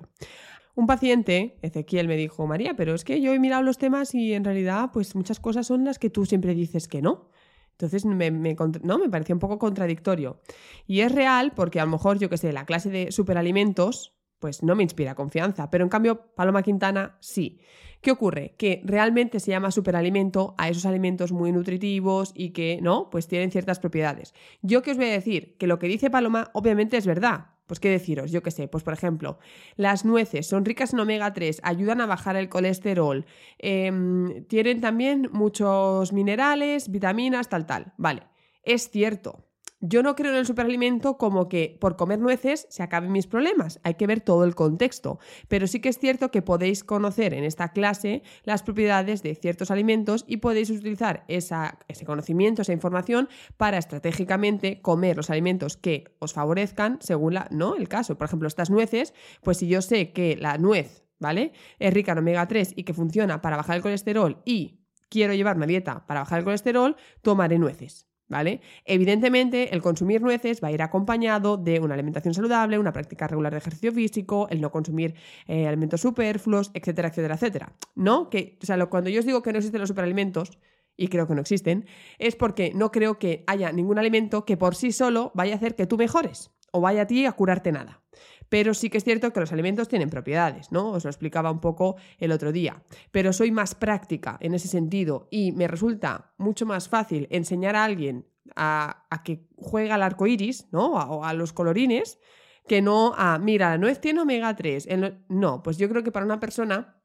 Un 0.75 0.85
paciente, 0.85 1.57
Ezequiel, 1.63 2.07
me 2.07 2.17
dijo, 2.17 2.45
María, 2.45 2.75
pero 2.75 2.93
es 2.93 3.03
que 3.03 3.19
yo 3.19 3.33
he 3.33 3.39
mirado 3.39 3.63
los 3.63 3.79
temas 3.79 4.13
y 4.13 4.33
en 4.33 4.43
realidad 4.43 4.91
pues 4.93 5.15
muchas 5.15 5.39
cosas 5.39 5.65
son 5.65 5.85
las 5.85 5.97
que 5.97 6.09
tú 6.09 6.25
siempre 6.25 6.53
dices 6.53 6.87
que 6.87 7.01
no. 7.01 7.29
Entonces 7.71 8.05
me, 8.05 8.31
no, 8.31 8.97
me 8.97 9.09
parecía 9.09 9.35
un 9.35 9.39
poco 9.39 9.59
contradictorio. 9.59 10.39
Y 10.87 11.01
es 11.01 11.11
real 11.11 11.53
porque 11.55 11.79
a 11.79 11.85
lo 11.85 11.91
mejor, 11.91 12.17
yo 12.17 12.29
que 12.29 12.37
sé, 12.37 12.51
la 12.51 12.65
clase 12.65 12.89
de 12.89 13.11
superalimentos, 13.11 14.16
pues 14.39 14.63
no 14.63 14.75
me 14.75 14.83
inspira 14.83 15.15
confianza, 15.15 15.69
pero 15.69 15.83
en 15.83 15.89
cambio 15.89 16.33
Paloma 16.35 16.63
Quintana 16.63 17.17
sí. 17.19 17.59
¿Qué 18.01 18.11
ocurre? 18.11 18.53
Que 18.57 18.81
realmente 18.85 19.39
se 19.39 19.51
llama 19.51 19.71
superalimento 19.71 20.53
a 20.57 20.69
esos 20.69 20.85
alimentos 20.85 21.31
muy 21.31 21.51
nutritivos 21.51 22.31
y 22.35 22.51
que, 22.51 22.79
¿no? 22.81 23.09
Pues 23.09 23.27
tienen 23.27 23.51
ciertas 23.51 23.79
propiedades. 23.79 24.33
Yo 24.61 24.83
que 24.83 24.91
os 24.91 24.97
voy 24.97 25.07
a 25.07 25.11
decir 25.11 25.57
que 25.57 25.67
lo 25.67 25.79
que 25.79 25.87
dice 25.87 26.09
Paloma 26.09 26.51
obviamente 26.53 26.97
es 26.97 27.07
verdad. 27.07 27.47
Pues 27.65 27.81
qué 27.81 27.89
deciros, 27.89 28.31
yo 28.31 28.41
qué 28.41 28.51
sé, 28.51 28.69
pues 28.69 28.85
por 28.85 28.93
ejemplo, 28.93 29.39
las 29.75 30.05
nueces 30.05 30.47
son 30.47 30.63
ricas 30.63 30.93
en 30.93 31.01
omega 31.01 31.33
3, 31.33 31.59
ayudan 31.63 31.99
a 31.99 32.05
bajar 32.05 32.37
el 32.37 32.47
colesterol, 32.47 33.25
em, 33.57 34.45
tienen 34.45 34.79
también 34.79 35.27
muchos 35.33 36.13
minerales, 36.13 36.89
vitaminas, 36.89 37.49
tal, 37.49 37.65
tal. 37.65 37.91
Vale, 37.97 38.23
es 38.63 38.89
cierto, 38.89 39.46
yo 39.79 40.01
no 40.01 40.15
creo 40.15 40.31
en 40.31 40.37
el 40.37 40.45
superalimento 40.45 41.17
como 41.17 41.49
que 41.49 41.77
por 41.79 41.95
comer 41.95 42.19
nueces 42.19 42.65
se 42.69 42.81
acaben 42.81 43.11
mis 43.11 43.27
problemas. 43.27 43.79
Hay 43.83 43.93
que 43.95 44.07
ver 44.07 44.21
todo 44.21 44.43
el 44.43 44.55
contexto. 44.55 45.19
Pero 45.47 45.67
sí 45.67 45.79
que 45.79 45.89
es 45.89 45.99
cierto 45.99 46.31
que 46.31 46.41
podéis 46.41 46.83
conocer 46.83 47.33
en 47.33 47.43
esta 47.43 47.69
clase 47.69 48.23
las 48.43 48.63
propiedades 48.63 49.21
de 49.21 49.35
ciertos 49.35 49.69
alimentos 49.69 50.25
y 50.27 50.37
podéis 50.37 50.69
utilizar 50.69 51.25
ese 51.27 52.05
conocimiento, 52.05 52.61
esa 52.63 52.73
información 52.73 53.29
para 53.57 53.77
estratégicamente 53.77 54.81
comer 54.81 55.17
los 55.17 55.29
alimentos 55.29 55.77
que 55.77 56.15
os 56.19 56.33
favorezcan 56.33 56.97
según 57.01 57.35
la, 57.35 57.47
¿no? 57.51 57.75
el 57.75 57.87
caso. 57.87 58.17
Por 58.17 58.25
ejemplo, 58.25 58.47
estas 58.47 58.69
nueces, 58.69 59.13
pues 59.43 59.57
si 59.57 59.67
yo 59.67 59.81
sé 59.81 60.11
que 60.11 60.35
la 60.37 60.57
nuez, 60.57 61.03
¿vale? 61.19 61.53
Es 61.79 61.93
rica 61.93 62.13
en 62.13 62.19
omega 62.19 62.47
3 62.47 62.73
y 62.75 62.83
que 62.83 62.93
funciona 62.93 63.41
para 63.41 63.57
bajar 63.57 63.75
el 63.75 63.81
colesterol 63.83 64.41
y 64.43 64.79
quiero 65.09 65.33
llevar 65.33 65.57
una 65.57 65.67
dieta 65.67 66.05
para 66.07 66.21
bajar 66.21 66.39
el 66.39 66.45
colesterol, 66.45 66.95
tomaré 67.21 67.59
nueces. 67.59 68.07
¿Vale? 68.29 68.59
Evidentemente, 68.83 69.73
el 69.73 69.81
consumir 69.81 70.21
nueces 70.21 70.61
va 70.61 70.67
a 70.67 70.71
ir 70.71 70.81
acompañado 70.81 71.55
de 71.55 71.79
una 71.79 71.93
alimentación 71.93 72.33
saludable, 72.33 72.77
una 72.77 72.91
práctica 72.91 73.25
regular 73.25 73.53
de 73.53 73.59
ejercicio 73.59 73.93
físico, 73.93 74.47
el 74.49 74.59
no 74.59 74.69
consumir 74.69 75.15
eh, 75.47 75.65
alimentos 75.65 76.01
superfluos, 76.01 76.69
etcétera, 76.73 77.07
etcétera, 77.07 77.35
etcétera. 77.35 77.73
¿No? 77.95 78.29
Que, 78.29 78.57
o 78.61 78.65
sea, 78.65 78.85
cuando 78.87 79.09
yo 79.09 79.21
os 79.21 79.25
digo 79.25 79.41
que 79.41 79.53
no 79.53 79.59
existen 79.59 79.79
los 79.79 79.87
superalimentos, 79.87 80.59
y 80.97 81.07
creo 81.07 81.27
que 81.27 81.35
no 81.35 81.41
existen, 81.41 81.85
es 82.17 82.35
porque 82.35 82.71
no 82.73 82.91
creo 82.91 83.19
que 83.19 83.43
haya 83.47 83.71
ningún 83.71 83.99
alimento 83.99 84.45
que 84.45 84.57
por 84.57 84.75
sí 84.75 84.91
solo 84.91 85.31
vaya 85.35 85.53
a 85.53 85.57
hacer 85.57 85.75
que 85.75 85.85
tú 85.85 85.95
mejores 85.95 86.51
o 86.71 86.81
vaya 86.81 87.03
a 87.03 87.07
ti 87.07 87.25
a 87.25 87.31
curarte 87.31 87.71
nada. 87.71 88.01
Pero 88.49 88.73
sí 88.73 88.89
que 88.89 88.97
es 88.97 89.03
cierto 89.03 89.31
que 89.33 89.39
los 89.39 89.51
alimentos 89.51 89.87
tienen 89.87 90.09
propiedades, 90.09 90.71
¿no? 90.71 90.91
Os 90.91 91.03
lo 91.03 91.09
explicaba 91.09 91.51
un 91.51 91.59
poco 91.59 91.95
el 92.17 92.31
otro 92.31 92.51
día. 92.51 92.83
Pero 93.11 93.33
soy 93.33 93.51
más 93.51 93.75
práctica 93.75 94.37
en 94.39 94.53
ese 94.53 94.67
sentido 94.67 95.27
y 95.31 95.51
me 95.51 95.67
resulta 95.67 96.33
mucho 96.37 96.65
más 96.65 96.89
fácil 96.89 97.27
enseñar 97.29 97.75
a 97.75 97.83
alguien 97.83 98.25
a, 98.55 99.05
que 99.23 99.47
juega 99.57 99.95
al 99.95 100.03
arco 100.03 100.27
iris, 100.27 100.67
¿no? 100.71 100.93
O 100.93 101.23
a, 101.23 101.33
los 101.33 101.53
colorines, 101.53 102.19
que 102.67 102.81
no 102.81 103.13
a, 103.17 103.37
mira, 103.39 103.69
la 103.69 103.77
nuez 103.77 103.99
tiene 103.99 104.21
omega 104.21 104.55
3. 104.55 104.87
No, 105.29 105.63
pues 105.63 105.77
yo 105.77 105.89
creo 105.89 106.03
que 106.03 106.11
para 106.11 106.25
una 106.25 106.39
persona 106.39 107.01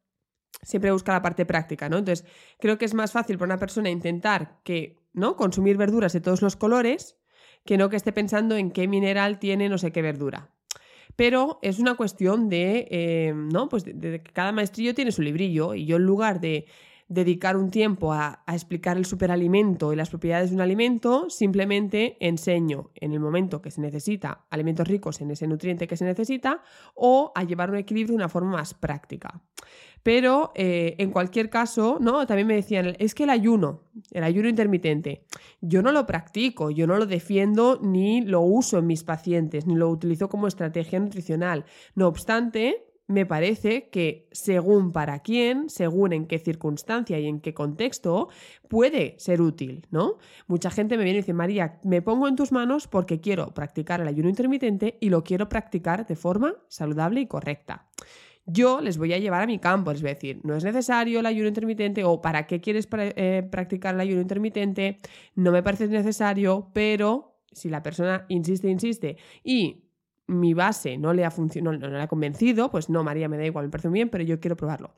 siempre 0.63 0.93
busca 0.93 1.13
la 1.13 1.23
parte 1.23 1.47
práctica, 1.47 1.89
¿no? 1.89 1.99
Entonces, 1.99 2.27
creo 2.61 2.79
que 2.79 2.85
es 2.85 2.95
más 2.95 3.13
fácil 3.13 3.39
para 3.39 3.55
una 3.55 3.59
persona 3.59 3.91
intentar 3.91 4.61
que, 4.65 5.03
¿no? 5.13 5.37
Consumir 5.37 5.77
verduras 5.77 6.13
de 6.13 6.21
todos 6.21 6.43
los 6.43 6.57
colores 6.57 7.19
que 7.65 7.79
no 7.79 7.89
que 7.89 7.97
esté 7.97 8.13
pensando 8.13 8.57
en 8.57 8.71
qué 8.71 8.89
mineral 8.89 9.39
tiene 9.39 9.69
no 9.69 9.79
sé 9.79 9.93
qué 9.93 10.03
verdura. 10.03 10.51
Pero 11.16 11.59
es 11.62 11.78
una 11.78 11.95
cuestión 11.95 12.49
de, 12.49 12.88
eh, 12.90 13.33
¿no? 13.35 13.69
Pues 13.69 13.85
de, 13.85 14.23
que 14.23 14.33
cada 14.33 14.52
maestrillo 14.52 14.95
tiene 14.95 15.12
su 15.12 15.23
librillo 15.23 15.75
y 15.75 15.87
yo 15.87 15.97
en 15.97 16.04
lugar 16.04 16.40
de 16.40 16.66
dedicar 17.12 17.57
un 17.57 17.71
tiempo 17.71 18.12
a, 18.12 18.42
explicar 18.49 18.97
el 18.97 19.04
superalimento 19.04 19.92
y 19.92 19.97
las 19.97 20.11
propiedades 20.11 20.50
de 20.50 20.57
un 20.57 20.62
alimento, 20.62 21.28
simplemente 21.31 22.16
enseño 22.21 22.90
en 22.95 23.12
el 23.12 23.21
momento 23.21 23.61
que 23.61 23.71
se 23.71 23.81
necesita 23.81 24.45
alimentos 24.50 24.87
ricos 24.88 25.21
en 25.21 25.31
ese 25.31 25.47
nutriente 25.47 25.87
que 25.87 25.97
se 25.97 26.04
necesita 26.04 26.62
o 26.95 27.33
a 27.35 27.45
llevar 27.45 27.71
un 27.71 27.76
equilibrio 27.76 28.12
de 28.12 28.16
una 28.16 28.28
forma 28.28 28.52
más 28.52 28.75
práctica. 28.75 29.42
Pero 30.02 30.52
eh, 30.54 30.97
en 30.99 31.11
cualquier 31.11 31.49
caso, 31.49 31.99
¿no? 32.00 32.26
También 32.26 32.49
me 32.49 32.54
decían, 32.54 32.97
es 32.99 33.14
que 33.14 33.25
el 33.25 33.31
ayuno, 33.31 33.83
el 34.11 34.25
ayuno 34.25 34.49
intermitente, 34.49 35.25
yo 35.61 35.81
no 35.81 35.92
lo 35.92 36.07
practico, 36.07 36.71
yo 36.71 36.87
no 36.87 36.97
lo 36.97 37.07
defiendo 37.07 37.78
ni 37.81 38.21
lo 38.21 38.40
uso 38.40 38.78
en 38.78 38.87
mis 38.87 39.04
pacientes, 39.04 39.66
ni 39.66 39.76
lo 39.76 39.88
utilizo 39.88 40.28
como 40.28 40.49
estrategia 40.49 40.99
nutricional. 40.99 41.64
No 41.95 42.09
obstante, 42.09 42.92
me 43.07 43.27
parece 43.27 43.89
que 43.91 44.29
según 44.33 44.93
para 44.93 45.21
quién, 45.21 45.69
según 45.69 46.13
en 46.13 46.27
qué 46.27 46.39
circunstancia 46.39 47.19
y 47.19 47.27
en 47.27 47.41
qué 47.41 47.53
contexto, 47.55 48.29
puede 48.69 49.17
ser 49.19 49.41
útil, 49.41 49.87
¿no? 49.91 50.19
Mucha 50.47 50.71
gente 50.71 50.97
me 50.97 51.05
viene 51.05 51.19
y 51.19 51.23
dice, 51.23 51.35
María, 51.35 51.81
me 51.85 52.03
pongo 52.03 52.29
en 52.29 52.37
tus 52.37 52.53
manos 52.53 52.89
porque 52.89 53.21
quiero 53.21 53.53
practicar 53.55 54.01
el 54.01 54.09
ayuno 54.09 54.29
intermitente 54.29 54.99
y 55.01 55.11
lo 55.11 55.25
quiero 55.25 55.49
practicar 55.49 56.07
de 56.07 56.17
forma 56.17 56.55
saludable 56.69 57.21
y 57.21 57.27
correcta 57.27 57.89
yo 58.47 58.81
les 58.81 58.99
voy 58.99 59.13
a 59.13 59.19
llevar 59.19 59.43
a 59.43 59.47
mi 59.47 59.59
campo, 59.59 59.93
les 59.93 60.03
voy 60.03 60.11
a 60.11 60.15
decir, 60.15 60.41
no 60.43 60.57
es 60.57 60.65
necesario 60.65 61.21
el 61.21 61.27
ayuno 61.27 61.49
intermitente 61.49 62.05
o 62.05 62.21
para 62.21 62.47
qué 62.47 62.61
quieres 62.61 62.89
eh, 62.93 63.47
practicar 63.51 63.95
el 63.95 64.01
ayuno 64.01 64.21
intermitente, 64.21 64.99
no 65.35 65.53
me 65.53 65.63
parece 65.63 65.87
necesario, 65.87 66.71
pero 66.73 67.37
si 67.53 67.69
la 67.69 67.83
persona 67.83 68.25
insiste, 68.29 68.69
insiste 68.69 69.17
y 69.45 69.85
mi 70.33 70.55
base 70.55 70.99
no 70.99 71.12
le 71.12 71.25
ha 71.25 71.31
funcionado, 71.31 71.79
no, 71.79 71.89
le 71.89 72.03
ha 72.03 72.09
convencido, 72.09 72.71
pues 72.71 72.89
no, 72.89 73.05
María, 73.05 73.29
me 73.29 73.39
da 73.39 73.45
igual, 73.45 73.67
me 73.67 73.71
parece 73.71 73.89
muy 73.89 73.99
bien, 73.99 74.09
pero 74.09 74.25
yo 74.25 74.41
quiero 74.41 74.57
probarlo. 74.57 74.95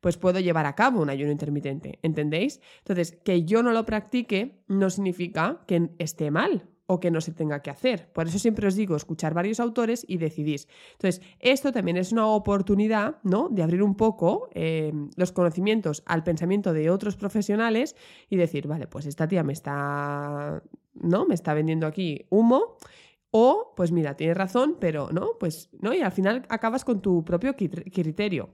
Pues 0.00 0.16
puedo 0.16 0.38
llevar 0.40 0.66
a 0.66 0.74
cabo 0.74 1.02
un 1.02 1.10
ayuno 1.10 1.32
intermitente, 1.32 1.98
¿entendéis? 2.02 2.60
Entonces, 2.78 3.18
que 3.24 3.44
yo 3.44 3.62
no 3.62 3.72
lo 3.72 3.84
practique 3.84 4.62
no 4.68 4.90
significa 4.90 5.62
que 5.66 5.90
esté 5.98 6.30
mal, 6.30 6.68
o 6.90 7.00
que 7.00 7.10
no 7.10 7.20
se 7.20 7.32
tenga 7.32 7.60
que 7.60 7.68
hacer. 7.68 8.10
Por 8.12 8.28
eso 8.28 8.38
siempre 8.38 8.66
os 8.66 8.74
digo, 8.74 8.96
escuchar 8.96 9.34
varios 9.34 9.60
autores 9.60 10.06
y 10.08 10.16
decidís. 10.16 10.68
Entonces, 10.92 11.20
esto 11.38 11.70
también 11.70 11.98
es 11.98 12.12
una 12.12 12.26
oportunidad, 12.26 13.18
¿no? 13.22 13.50
De 13.50 13.62
abrir 13.62 13.82
un 13.82 13.94
poco 13.94 14.48
eh, 14.54 14.90
los 15.14 15.30
conocimientos 15.32 16.02
al 16.06 16.24
pensamiento 16.24 16.72
de 16.72 16.88
otros 16.88 17.16
profesionales 17.16 17.94
y 18.30 18.36
decir, 18.36 18.66
vale, 18.66 18.86
pues 18.86 19.04
esta 19.04 19.28
tía 19.28 19.42
me 19.44 19.52
está, 19.52 20.62
¿no? 20.94 21.26
Me 21.26 21.34
está 21.34 21.52
vendiendo 21.52 21.86
aquí 21.86 22.24
humo. 22.30 22.78
O, 23.30 23.74
pues 23.76 23.92
mira, 23.92 24.16
tienes 24.16 24.36
razón, 24.36 24.76
pero 24.80 25.10
no, 25.12 25.32
pues 25.38 25.68
no, 25.80 25.92
y 25.94 26.00
al 26.00 26.12
final 26.12 26.46
acabas 26.48 26.84
con 26.84 27.02
tu 27.02 27.24
propio 27.24 27.54
criterio. 27.56 28.50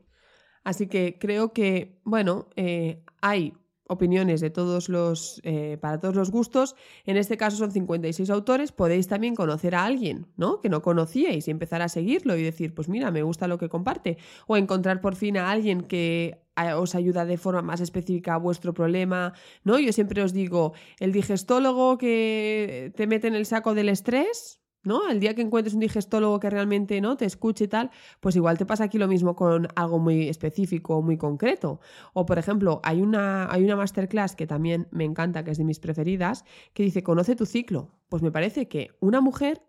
Así 0.65 0.87
que 0.89 1.19
creo 1.21 1.53
que, 1.53 2.01
bueno, 2.05 2.49
eh, 2.57 3.05
hay 3.21 3.55
opiniones 3.87 4.41
de 4.41 4.51
todos 4.51 4.89
los, 4.89 5.41
eh, 5.45 5.79
para 5.81 6.01
todos 6.01 6.15
los 6.15 6.31
gustos. 6.31 6.75
En 7.05 7.17
este 7.17 7.37
caso 7.37 7.57
son 7.57 7.71
56 7.71 8.31
autores. 8.31 8.73
Podéis 8.73 9.09
también 9.09 9.35
conocer 9.35 9.75
a 9.75 9.85
alguien 9.85 10.27
¿no? 10.37 10.61
que 10.61 10.69
no 10.69 10.83
conocíais 10.83 11.47
y 11.47 11.51
empezar 11.51 11.83
a 11.83 11.89
seguirlo 11.89 12.37
y 12.37 12.43
decir, 12.43 12.75
pues 12.75 12.89
mira, 12.89 13.11
me 13.11 13.23
gusta 13.23 13.47
lo 13.47 13.59
que 13.59 13.69
comparte. 13.69 14.17
O 14.47 14.57
encontrar 14.57 15.01
por 15.01 15.17
fin 15.17 15.37
a 15.37 15.51
alguien 15.51 15.83
que 15.83 16.43
os 16.77 16.95
ayuda 16.95 17.25
de 17.25 17.37
forma 17.37 17.63
más 17.63 17.81
específica 17.81 18.35
a 18.35 18.39
vuestro 18.39 18.73
problema. 18.73 19.35
¿no? 19.65 19.79
Yo 19.79 19.93
siempre 19.93 20.23
os 20.23 20.33
digo, 20.33 20.73
el 20.99 21.13
digestólogo 21.13 21.99
que 21.99 22.93
te 22.97 23.07
mete 23.07 23.29
en 23.29 23.35
el 23.35 23.45
saco 23.45 23.75
del 23.75 23.91
estrés, 23.91 24.64
¿no? 24.85 25.09
El 25.09 25.21
día 25.21 25.35
que 25.35 25.43
encuentres 25.43 25.75
un 25.75 25.81
digestólogo 25.81 26.41
que 26.41 26.51
realmente 26.51 27.01
no 27.01 27.17
te 27.17 27.25
escuche 27.25 27.65
y 27.65 27.69
tal, 27.69 27.91
pues 28.21 28.37
igual 28.37 28.59
te 28.59 28.67
pasa 28.67 28.85
aquí 28.85 28.99
lo 28.99 29.09
mismo 29.09 29.35
con 29.35 29.69
algo 29.75 29.99
muy 29.99 30.29
específico, 30.29 31.03
muy 31.03 31.17
concreto. 31.17 31.81
O 32.13 32.27
por 32.27 32.39
ejemplo, 32.39 32.81
hay 32.85 33.01
una, 33.03 33.51
hay 33.51 33.65
una 33.65 33.77
masterclass 33.77 34.37
que 34.37 34.47
también 34.47 34.89
me 34.91 35.05
encanta, 35.05 35.45
que 35.45 35.51
es 35.51 35.59
de 35.59 35.65
mis 35.65 35.81
preferidas, 35.81 36.45
que 36.73 36.83
dice, 36.83 37.03
conoce 37.03 37.35
tu 37.37 37.47
ciclo. 37.47 37.91
Pues 38.09 38.23
me 38.23 38.31
parece 38.31 38.69
que 38.69 38.91
una 39.01 39.21
mujer, 39.21 39.63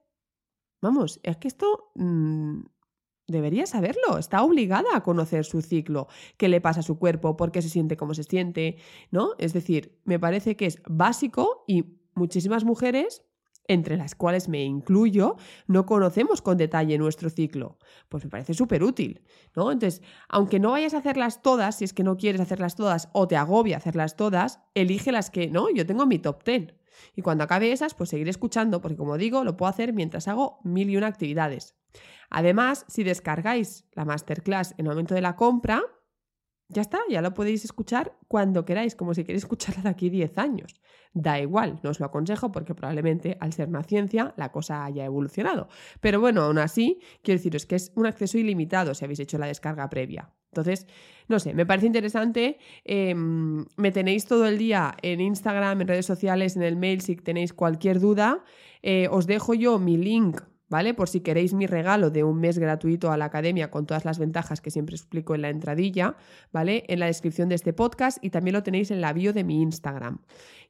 vamos, 0.81 1.19
es 1.23 1.37
que 1.37 1.47
esto... 1.47 1.91
Mm, 1.95 2.61
debería 3.27 3.65
saberlo, 3.65 4.19
está 4.19 4.43
obligada 4.43 4.89
a 4.93 5.01
conocer 5.01 5.45
su 5.45 5.61
ciclo, 5.61 6.07
qué 6.37 6.47
le 6.47 6.61
pasa 6.61 6.81
a 6.81 6.83
su 6.83 6.99
cuerpo, 6.99 7.35
por 7.35 7.51
qué 7.51 7.61
se 7.61 7.69
siente 7.69 7.97
como 7.97 8.13
se 8.13 8.23
siente, 8.23 8.77
¿no? 9.11 9.31
Es 9.39 9.53
decir, 9.53 9.99
me 10.03 10.19
parece 10.19 10.55
que 10.55 10.67
es 10.67 10.81
básico 10.87 11.63
y 11.67 11.97
muchísimas 12.13 12.63
mujeres 12.63 13.23
entre 13.67 13.97
las 13.97 14.15
cuales 14.15 14.49
me 14.49 14.63
incluyo, 14.63 15.37
no 15.67 15.85
conocemos 15.85 16.41
con 16.41 16.57
detalle 16.57 16.97
nuestro 16.97 17.29
ciclo. 17.29 17.77
Pues 18.09 18.23
me 18.23 18.29
parece 18.29 18.53
súper 18.53 18.83
útil, 18.83 19.21
¿no? 19.55 19.71
Entonces, 19.71 20.01
aunque 20.29 20.59
no 20.59 20.71
vayas 20.71 20.93
a 20.93 20.99
hacerlas 20.99 21.41
todas, 21.41 21.77
si 21.77 21.85
es 21.85 21.93
que 21.93 22.03
no 22.03 22.17
quieres 22.17 22.41
hacerlas 22.41 22.75
todas 22.75 23.09
o 23.13 23.27
te 23.27 23.37
agobia 23.37 23.77
hacerlas 23.77 24.15
todas, 24.15 24.59
elige 24.73 25.11
las 25.11 25.29
que, 25.29 25.49
¿no? 25.49 25.69
Yo 25.69 25.85
tengo 25.85 26.05
mi 26.05 26.19
top 26.19 26.43
10. 26.43 26.73
Y 27.15 27.21
cuando 27.21 27.43
acabe 27.43 27.71
esas, 27.71 27.93
pues 27.93 28.09
seguiré 28.09 28.29
escuchando, 28.29 28.81
porque 28.81 28.97
como 28.97 29.17
digo, 29.17 29.43
lo 29.43 29.57
puedo 29.57 29.69
hacer 29.69 29.93
mientras 29.93 30.27
hago 30.27 30.59
mil 30.63 30.89
y 30.89 30.97
una 30.97 31.07
actividades. 31.07 31.75
Además, 32.29 32.85
si 32.87 33.03
descargáis 33.03 33.85
la 33.93 34.05
masterclass 34.05 34.73
en 34.77 34.85
el 34.85 34.91
momento 34.91 35.13
de 35.15 35.21
la 35.21 35.35
compra, 35.35 35.83
ya 36.67 36.81
está, 36.81 36.99
ya 37.09 37.21
lo 37.21 37.33
podéis 37.33 37.63
escuchar 37.63 38.17
cuando 38.27 38.65
queráis, 38.65 38.95
como 38.95 39.13
si 39.13 39.23
queréis 39.23 39.43
escucharla 39.43 39.83
de 39.83 39.89
aquí 39.89 40.09
10 40.09 40.37
años. 40.37 40.75
Da 41.13 41.39
igual, 41.39 41.79
no 41.83 41.91
os 41.91 41.99
lo 41.99 42.07
aconsejo 42.07 42.51
porque 42.51 42.75
probablemente 42.75 43.37
al 43.39 43.53
ser 43.53 43.69
una 43.69 43.83
ciencia 43.83 44.33
la 44.35 44.51
cosa 44.51 44.83
haya 44.83 45.05
evolucionado. 45.05 45.69
Pero 46.01 46.19
bueno, 46.19 46.41
aún 46.41 46.57
así, 46.57 46.99
quiero 47.21 47.37
deciros 47.37 47.65
que 47.65 47.75
es 47.75 47.91
un 47.95 48.05
acceso 48.05 48.37
ilimitado 48.37 48.93
si 48.93 49.05
habéis 49.05 49.19
hecho 49.19 49.37
la 49.37 49.47
descarga 49.47 49.89
previa. 49.89 50.33
Entonces, 50.47 50.87
no 51.27 51.39
sé, 51.39 51.53
me 51.53 51.65
parece 51.65 51.87
interesante. 51.87 52.57
Em, 52.83 53.65
me 53.77 53.91
tenéis 53.91 54.25
todo 54.25 54.47
el 54.47 54.57
día 54.57 54.95
en 55.01 55.21
Instagram, 55.21 55.81
en 55.81 55.87
redes 55.87 56.05
sociales, 56.05 56.55
en 56.55 56.63
el 56.63 56.77
mail 56.77 57.01
si 57.01 57.15
tenéis 57.15 57.53
cualquier 57.53 57.99
duda. 57.99 58.43
Eh, 58.81 59.07
os 59.11 59.27
dejo 59.27 59.53
yo 59.53 59.79
mi 59.79 59.97
link 59.97 60.41
¿vale? 60.69 60.93
Por 60.93 61.09
si 61.09 61.21
queréis 61.21 61.53
mi 61.53 61.67
regalo 61.67 62.09
de 62.09 62.23
un 62.23 62.39
mes 62.39 62.57
gratuito 62.57 63.11
a 63.11 63.17
la 63.17 63.25
academia 63.25 63.71
con 63.71 63.85
todas 63.85 64.05
las 64.05 64.19
ventajas 64.19 64.61
que 64.61 64.71
siempre 64.71 64.95
explico 64.95 65.35
en 65.35 65.41
la 65.41 65.49
entradilla, 65.49 66.15
¿vale? 66.51 66.83
En 66.87 66.99
la 66.99 67.05
descripción 67.05 67.49
de 67.49 67.55
este 67.55 67.73
podcast 67.73 68.23
y 68.23 68.29
también 68.29 68.53
lo 68.53 68.63
tenéis 68.63 68.91
en 68.91 69.01
la 69.01 69.13
bio 69.13 69.33
de 69.33 69.43
mi 69.43 69.61
Instagram. 69.61 70.19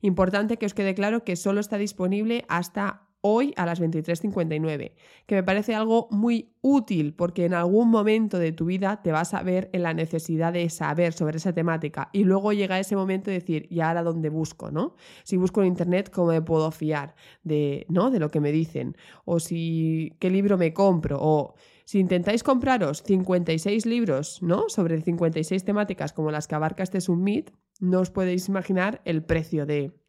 Importante 0.02 0.58
que 0.58 0.66
os 0.66 0.74
quede 0.74 0.96
claro 0.96 1.24
que 1.24 1.36
solo 1.36 1.60
está 1.60 1.78
disponible 1.78 2.46
hasta 2.48 3.05
hoy 3.28 3.56
a 3.58 3.66
las 3.66 3.82
23.59, 3.82 4.92
que 5.26 5.36
me 5.36 5.42
parece 5.42 5.74
algo 5.74 6.08
muy 6.12 6.54
útil 6.62 7.16
porque 7.16 7.46
en 7.46 7.56
algún 7.56 7.90
momento 7.90 8.38
de 8.38 8.52
tu 8.52 8.66
vida 8.66 9.02
te 9.02 9.12
vas 9.12 9.34
a 9.34 9.42
ver 9.42 9.72
en 9.74 9.82
la 9.82 9.96
necesidad 9.96 10.54
de 10.54 10.70
saber 10.70 11.12
sobre 11.12 11.38
esa 11.38 11.52
temática 11.52 12.12
y 12.14 12.24
luego 12.24 12.54
llega 12.54 12.80
ese 12.80 12.96
momento 12.96 13.32
de 13.32 13.40
decir, 13.40 13.66
¿y 13.72 13.80
ahora 13.80 14.04
dónde 14.04 14.30
busco? 14.30 14.70
¿no? 14.70 14.96
Si 15.24 15.38
busco 15.38 15.62
en 15.62 15.70
internet, 15.70 16.12
¿cómo 16.14 16.28
me 16.28 16.44
puedo 16.44 16.70
fiar 16.70 17.16
de, 17.42 17.88
¿no? 17.90 18.12
de 18.12 18.20
lo 18.20 18.30
que 18.30 18.40
me 18.40 18.52
dicen? 18.52 18.96
O 19.26 19.40
si, 19.40 20.16
¿qué 20.20 20.30
libro 20.30 20.60
me 20.60 20.72
compro? 20.72 21.18
O 21.20 21.56
si 21.84 21.98
intentáis 21.98 22.44
compraros 22.44 23.02
56 23.02 23.88
libros 23.88 24.40
¿no? 24.44 24.70
sobre 24.70 25.02
56 25.02 25.64
temáticas 25.64 26.14
como 26.14 26.30
las 26.30 26.48
que 26.48 26.54
abarca 26.54 26.84
este 26.84 27.02
Summit, 27.02 27.50
no 27.80 28.02
os 28.02 28.12
podéis 28.12 28.48
imaginar 28.50 29.02
el 29.04 29.24
precio 29.24 29.66
de 29.66 30.05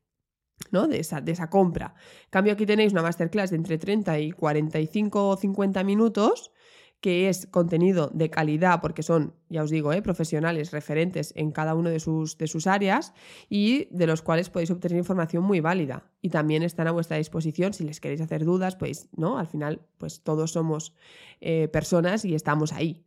¿no? 0.70 0.88
de, 0.88 1.00
esa, 1.00 1.20
de 1.20 1.32
esa 1.32 1.50
compra. 1.50 1.94
En 2.24 2.30
cambio, 2.30 2.52
aquí 2.52 2.66
tenéis 2.66 2.92
una 2.92 3.02
masterclass 3.02 3.50
de 3.50 3.56
entre 3.56 3.78
30 3.78 4.18
y 4.18 4.32
45 4.32 5.28
o 5.28 5.36
50 5.36 5.84
minutos 5.84 6.52
que 7.00 7.28
es 7.28 7.46
contenido 7.46 8.10
de 8.12 8.30
calidad, 8.30 8.80
porque 8.80 9.02
son, 9.02 9.34
ya 9.48 9.62
os 9.62 9.70
digo, 9.70 9.92
¿eh? 9.92 10.02
profesionales 10.02 10.72
referentes 10.72 11.32
en 11.36 11.52
cada 11.52 11.74
una 11.74 11.90
de 11.90 12.00
sus, 12.00 12.38
de 12.38 12.46
sus 12.46 12.66
áreas 12.66 13.12
y 13.48 13.86
de 13.90 14.06
los 14.06 14.22
cuales 14.22 14.50
podéis 14.50 14.70
obtener 14.70 14.98
información 14.98 15.44
muy 15.44 15.60
válida. 15.60 16.10
Y 16.22 16.30
también 16.30 16.62
están 16.62 16.88
a 16.88 16.92
vuestra 16.92 17.18
disposición 17.18 17.74
si 17.74 17.84
les 17.84 18.00
queréis 18.00 18.22
hacer 18.22 18.44
dudas, 18.44 18.76
pues, 18.76 19.08
¿no? 19.14 19.38
Al 19.38 19.46
final, 19.46 19.82
pues 19.98 20.22
todos 20.22 20.52
somos 20.52 20.94
eh, 21.40 21.68
personas 21.68 22.24
y 22.24 22.34
estamos 22.34 22.72
ahí. 22.72 23.04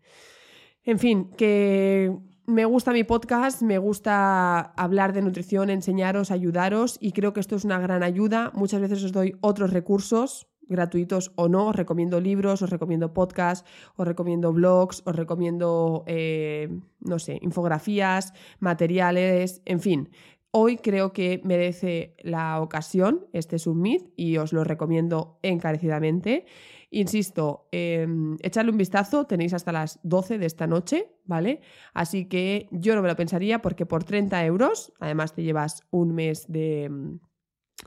En 0.84 1.00
fin, 1.00 1.32
que 1.36 2.16
me 2.50 2.66
gusta 2.66 2.92
mi 2.92 3.04
podcast, 3.04 3.62
me 3.62 3.78
gusta 3.78 4.60
hablar 4.76 5.14
de 5.14 5.22
nutrición, 5.22 5.70
enseñaros, 5.70 6.32
ayudaros 6.32 6.98
y 7.00 7.12
creo 7.12 7.32
que 7.32 7.40
esto 7.40 7.56
es 7.56 7.64
una 7.64 7.80
gran 7.80 8.04
ayuda. 8.04 8.52
Muchas 8.56 8.82
veces 8.82 9.04
os 9.04 9.12
doy 9.12 9.36
otros 9.42 9.72
recursos 9.72 10.48
gratuitos 10.68 11.32
o 11.36 11.48
no, 11.48 11.68
os 11.68 11.76
recomiendo 11.76 12.20
libros, 12.20 12.62
os 12.62 12.70
recomiendo 12.70 13.14
podcasts, 13.14 13.68
os 13.96 14.08
recomiendo 14.08 14.54
blogs, 14.54 15.02
os 15.06 15.16
recomiendo, 15.16 16.04
eh, 16.08 16.70
no 17.00 17.18
sé, 17.20 17.40
infografías, 17.42 18.34
materiales, 18.60 19.62
en 19.66 19.80
fin. 19.80 20.10
Hoy 20.52 20.78
creo 20.78 21.14
que 21.14 21.42
merece 21.44 22.16
la 22.22 22.60
ocasión 22.62 23.28
este 23.34 23.60
submit 23.60 24.10
y 24.16 24.38
os 24.38 24.52
lo 24.52 24.64
recomiendo 24.64 25.40
encarecidamente. 25.44 26.46
Insisto, 26.92 27.68
em, 27.72 28.36
echarle 28.42 28.72
un 28.72 28.78
vistazo, 28.78 29.26
tenéis 29.26 29.54
hasta 29.54 29.72
las 29.72 30.00
12 30.04 30.40
de 30.40 30.48
esta 30.48 30.66
noche, 30.66 31.12
¿vale? 31.26 31.62
Así 31.94 32.26
que 32.26 32.68
yo 32.72 32.96
no 32.96 33.02
me 33.04 33.08
lo 33.08 33.16
pensaría 33.16 33.62
porque 33.62 33.86
por 33.86 34.04
30 34.04 34.44
euros, 34.46 34.92
además 35.00 35.34
te 35.34 35.44
llevas 35.44 35.84
un 35.92 36.16
mes 36.16 36.46
de, 36.48 36.90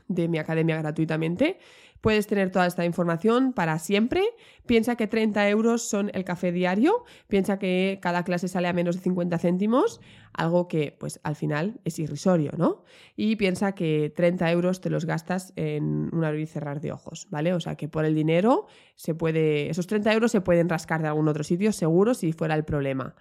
de 0.07 0.27
mi 0.29 0.37
academia 0.37 0.77
gratuitamente, 0.77 1.59
Puedes 2.03 2.27
tener 2.27 2.51
toda 2.51 2.67
esta 2.67 2.83
información 2.83 3.53
para 3.53 3.79
siempre. 3.79 4.21
Piensa 4.65 4.97
que 4.97 5.07
30 5.07 5.47
euros 5.47 5.87
son 5.87 6.11
el 6.13 6.25
café 6.25 6.51
diario. 6.51 7.05
Piensa 7.29 7.57
que 7.57 7.99
cada 8.01 8.25
clase 8.25 8.49
sale 8.49 8.67
a 8.67 8.73
menos 8.73 8.97
de 8.97 9.03
50 9.03 9.37
céntimos, 9.37 10.01
algo 10.33 10.67
que 10.67 10.93
pues 10.99 11.21
al 11.23 11.37
final 11.37 11.79
es 11.85 11.99
irrisorio, 11.99 12.51
¿no? 12.57 12.83
Y 13.15 13.37
piensa 13.37 13.71
que 13.71 14.11
30 14.13 14.51
euros 14.51 14.81
te 14.81 14.89
los 14.89 15.05
gastas 15.05 15.53
en 15.55 16.13
un 16.13 16.25
abrir 16.25 16.41
y 16.41 16.47
cerrar 16.47 16.81
de 16.81 16.91
ojos, 16.91 17.27
¿vale? 17.29 17.53
O 17.53 17.61
sea 17.61 17.75
que 17.75 17.87
por 17.87 18.03
el 18.03 18.15
dinero 18.15 18.67
se 18.95 19.15
puede, 19.15 19.69
esos 19.69 19.87
30 19.87 20.11
euros 20.11 20.31
se 20.33 20.41
pueden 20.41 20.67
rascar 20.67 21.01
de 21.01 21.07
algún 21.07 21.29
otro 21.29 21.45
sitio, 21.45 21.71
seguro, 21.71 22.15
si 22.15 22.33
fuera 22.33 22.55
el 22.55 22.65
problema. 22.65 23.15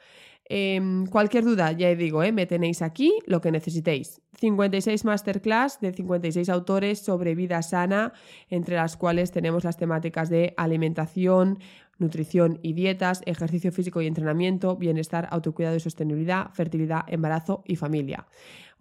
Em, 0.48 1.07
cualquier 1.07 1.44
duda, 1.44 1.72
ya 1.72 1.94
digo, 1.94 2.22
¿eh? 2.22 2.33
me 2.33 2.46
tenéis 2.46 2.83
aquí 2.83 3.18
lo 3.26 3.40
que 3.40 3.52
necesitéis. 3.52 4.20
56 4.38 5.05
masterclass 5.05 5.81
de 5.81 5.92
56 5.92 6.48
autores 6.48 6.98
sobre 6.98 7.35
vida 7.35 7.62
sana, 7.62 8.12
entre 8.50 8.76
las 8.76 8.96
cuales 8.96 9.31
tenemos 9.31 9.64
las 9.64 9.76
temáticas 9.76 10.28
de 10.28 10.52
alimentación, 10.57 11.59
nutrición 11.98 12.59
y 12.62 12.72
dietas, 12.72 13.22
ejercicio 13.26 13.70
físico 13.70 14.02
y 14.02 14.07
entrenamiento, 14.07 14.76
bienestar, 14.76 15.28
autocuidado 15.31 15.76
y 15.76 15.81
sostenibilidad, 15.81 16.50
fertilidad, 16.52 17.02
embarazo 17.07 17.62
y 17.64 17.76
familia 17.76 18.26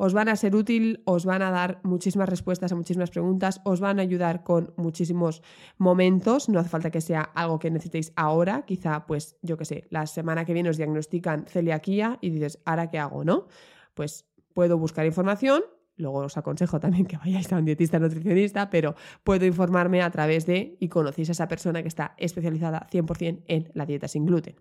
os 0.01 0.13
van 0.17 0.29
a 0.29 0.35
ser 0.35 0.55
útil, 0.57 1.05
os 1.05 1.29
van 1.29 1.45
a 1.45 1.53
dar 1.53 1.77
muchísimas 1.83 2.27
respuestas 2.27 2.71
a 2.71 2.75
muchísimas 2.75 3.13
preguntas, 3.13 3.61
os 3.69 3.79
van 3.79 3.99
a 3.99 4.01
ayudar 4.01 4.41
con 4.41 4.73
muchísimos 4.75 5.43
momentos, 5.77 6.49
no 6.49 6.57
hace 6.57 6.73
falta 6.73 6.89
que 6.89 7.01
sea 7.01 7.21
algo 7.21 7.59
que 7.59 7.69
necesitéis 7.69 8.11
ahora, 8.15 8.65
quizá 8.65 9.05
pues 9.05 9.37
yo 9.43 9.57
qué 9.57 9.65
sé, 9.65 9.85
la 9.91 10.07
semana 10.07 10.43
que 10.43 10.55
viene 10.55 10.71
os 10.73 10.77
diagnostican 10.77 11.45
celiaquía 11.45 12.17
y 12.19 12.31
dices, 12.31 12.57
¿ahora 12.65 12.89
qué 12.89 12.97
hago? 12.97 13.23
¿No? 13.23 13.45
Pues 13.93 14.25
puedo 14.55 14.79
buscar 14.79 15.05
información, 15.05 15.61
Luego 15.97 16.19
os 16.19 16.37
aconsejo 16.37 16.79
también 16.79 17.05
que 17.05 17.17
vayáis 17.17 17.51
a 17.53 17.57
un 17.57 17.65
dietista 17.65 17.99
nutricionista, 17.99 18.69
pero 18.69 18.95
puedo 19.23 19.45
informarme 19.45 20.01
a 20.01 20.09
través 20.09 20.45
de 20.45 20.77
y 20.79 20.87
conocéis 20.89 21.29
a 21.29 21.31
esa 21.33 21.47
persona 21.47 21.81
que 21.81 21.87
está 21.87 22.15
especializada 22.17 22.87
100% 22.91 23.43
en 23.47 23.71
la 23.73 23.85
dieta 23.85 24.07
sin 24.07 24.25
gluten. 24.25 24.55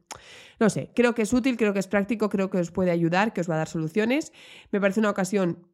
No 0.58 0.68
sé, 0.68 0.90
creo 0.94 1.14
que 1.14 1.22
es 1.22 1.32
útil, 1.32 1.56
creo 1.56 1.72
que 1.72 1.78
es 1.78 1.88
práctico, 1.88 2.28
creo 2.28 2.50
que 2.50 2.58
os 2.58 2.70
puede 2.70 2.90
ayudar, 2.90 3.32
que 3.32 3.40
os 3.40 3.48
va 3.48 3.54
a 3.54 3.58
dar 3.58 3.68
soluciones. 3.68 4.32
Me 4.70 4.80
parece 4.80 5.00
una 5.00 5.10
ocasión 5.10 5.66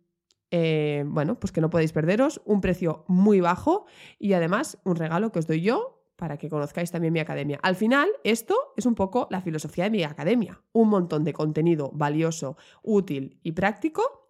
eh, 0.51 1.05
bueno, 1.07 1.40
pues 1.40 1.53
que 1.53 1.61
no 1.61 1.71
podéis 1.71 1.92
perderos, 1.92 2.40
un 2.45 2.61
precio 2.61 3.05
muy 3.09 3.40
bajo 3.40 3.87
y 4.19 4.35
además 4.35 4.79
un 4.85 4.97
regalo 4.97 5.33
que 5.33 5.40
os 5.40 5.47
doy 5.47 5.61
yo 5.61 6.05
para 6.16 6.38
que 6.38 6.49
conozcáis 6.49 6.90
también 6.90 7.12
mi 7.12 7.21
academia. 7.21 7.59
Al 7.62 7.77
final, 7.77 8.09
esto 8.25 8.57
es 8.77 8.87
un 8.87 8.95
poco 8.95 9.27
la 9.31 9.42
filosofía 9.42 9.85
de 9.85 9.90
mi 9.90 10.03
academia, 10.03 10.62
un 10.73 10.88
montón 10.88 11.25
de 11.25 11.33
contenido 11.33 11.90
valioso, 11.92 12.57
útil 12.83 13.38
y 13.42 13.53
práctico 13.53 14.26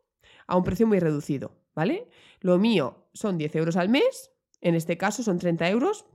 a 0.46 0.56
un 0.56 0.64
precio 0.64 0.86
muy 0.86 0.98
reducido, 1.00 1.56
¿vale? 1.74 2.08
Lo 2.40 2.58
mío 2.58 3.08
son 3.12 3.38
10 3.38 3.56
euros 3.56 3.76
al 3.76 3.88
mes, 3.88 4.32
en 4.60 4.74
este 4.74 4.96
caso 4.96 5.22
son 5.22 5.38
30 5.38 5.68
euros 5.70 6.06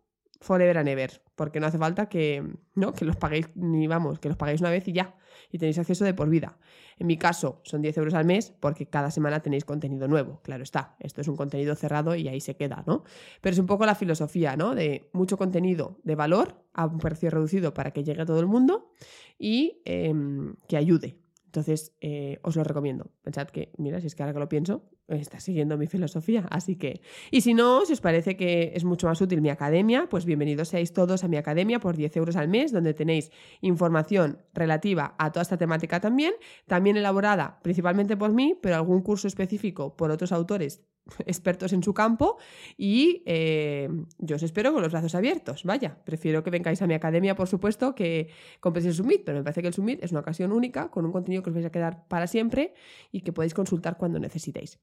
forever 0.41 0.79
and 0.79 0.89
ever, 0.89 1.21
porque 1.35 1.59
no 1.59 1.67
hace 1.67 1.77
falta 1.77 2.09
que, 2.09 2.43
¿no? 2.73 2.93
que 2.93 3.05
los 3.05 3.15
paguéis, 3.15 3.47
ni 3.55 3.87
vamos, 3.87 4.19
que 4.19 4.27
los 4.27 4.37
paguéis 4.37 4.59
una 4.59 4.71
vez 4.71 4.87
y 4.87 4.93
ya, 4.93 5.15
y 5.51 5.59
tenéis 5.59 5.77
acceso 5.77 6.03
de 6.03 6.13
por 6.13 6.29
vida. 6.29 6.57
En 6.97 7.07
mi 7.07 7.17
caso 7.17 7.61
son 7.63 7.81
10 7.81 7.97
euros 7.97 8.13
al 8.15 8.25
mes 8.25 8.51
porque 8.59 8.87
cada 8.87 9.11
semana 9.11 9.41
tenéis 9.41 9.65
contenido 9.65 10.07
nuevo, 10.07 10.41
claro 10.43 10.63
está, 10.63 10.95
esto 10.99 11.21
es 11.21 11.27
un 11.27 11.37
contenido 11.37 11.75
cerrado 11.75 12.15
y 12.15 12.27
ahí 12.27 12.41
se 12.41 12.55
queda, 12.55 12.83
¿no? 12.87 13.03
Pero 13.39 13.53
es 13.53 13.59
un 13.59 13.67
poco 13.67 13.85
la 13.85 13.95
filosofía, 13.95 14.57
¿no? 14.57 14.73
De 14.73 15.09
mucho 15.13 15.37
contenido 15.37 15.99
de 16.03 16.15
valor 16.15 16.65
a 16.73 16.87
un 16.87 16.97
precio 16.97 17.29
reducido 17.29 17.73
para 17.73 17.91
que 17.91 18.03
llegue 18.03 18.23
a 18.23 18.25
todo 18.25 18.39
el 18.39 18.47
mundo 18.47 18.91
y 19.37 19.81
em, 19.85 20.55
que 20.67 20.77
ayude, 20.77 21.19
entonces, 21.51 21.93
eh, 21.99 22.39
os 22.43 22.55
lo 22.55 22.63
recomiendo. 22.63 23.11
Pensad 23.23 23.49
que, 23.49 23.73
mira, 23.77 23.99
si 23.99 24.07
es 24.07 24.15
que 24.15 24.23
ahora 24.23 24.31
que 24.31 24.39
lo 24.39 24.47
pienso, 24.47 24.89
está 25.07 25.39
siguiendo 25.39 25.77
mi 25.77 25.87
filosofía. 25.87 26.47
Así 26.49 26.75
que, 26.75 27.01
y 27.31 27.41
si 27.41 27.53
no, 27.53 27.85
si 27.85 27.93
os 27.93 28.01
parece 28.01 28.37
que 28.37 28.71
es 28.75 28.83
mucho 28.83 29.07
más 29.07 29.19
útil 29.21 29.41
mi 29.41 29.49
academia, 29.49 30.07
pues 30.09 30.25
bienvenidos 30.25 30.69
seáis 30.69 30.93
todos 30.93 31.23
a 31.23 31.27
mi 31.27 31.37
academia 31.37 31.79
por 31.79 31.95
10 31.95 32.15
euros 32.17 32.35
al 32.35 32.47
mes, 32.47 32.71
donde 32.71 32.93
tenéis 32.93 33.31
información 33.61 34.39
relativa 34.53 35.15
a 35.17 35.31
toda 35.31 35.43
esta 35.43 35.57
temática 35.57 35.99
también, 35.99 36.33
también 36.67 36.97
elaborada 36.97 37.59
principalmente 37.61 38.17
por 38.17 38.31
mí, 38.31 38.57
pero 38.61 38.75
algún 38.75 39.01
curso 39.01 39.27
específico 39.27 39.95
por 39.95 40.11
otros 40.11 40.31
autores 40.31 40.81
expertos 41.25 41.73
en 41.73 41.83
su 41.83 41.93
campo 41.93 42.37
y 42.77 43.23
eh, 43.25 43.89
yo 44.19 44.35
os 44.35 44.43
espero 44.43 44.73
con 44.73 44.81
los 44.81 44.91
brazos 44.91 45.15
abiertos. 45.15 45.63
Vaya, 45.63 45.97
prefiero 46.03 46.43
que 46.43 46.49
vengáis 46.49 46.81
a 46.81 46.87
mi 46.87 46.93
academia, 46.93 47.35
por 47.35 47.47
supuesto, 47.47 47.95
que 47.95 48.29
compréis 48.59 48.87
el 48.87 48.93
Summit, 48.93 49.23
pero 49.25 49.39
me 49.39 49.43
parece 49.43 49.61
que 49.61 49.67
el 49.67 49.73
Summit 49.73 50.03
es 50.03 50.11
una 50.11 50.21
ocasión 50.21 50.51
única 50.51 50.89
con 50.89 51.05
un 51.05 51.11
contenido 51.11 51.43
que 51.43 51.49
os 51.49 51.53
vais 51.53 51.65
a 51.65 51.71
quedar 51.71 52.07
para 52.07 52.27
siempre 52.27 52.73
y 53.11 53.21
que 53.21 53.33
podéis 53.33 53.53
consultar 53.53 53.97
cuando 53.97 54.19
necesitéis. 54.19 54.79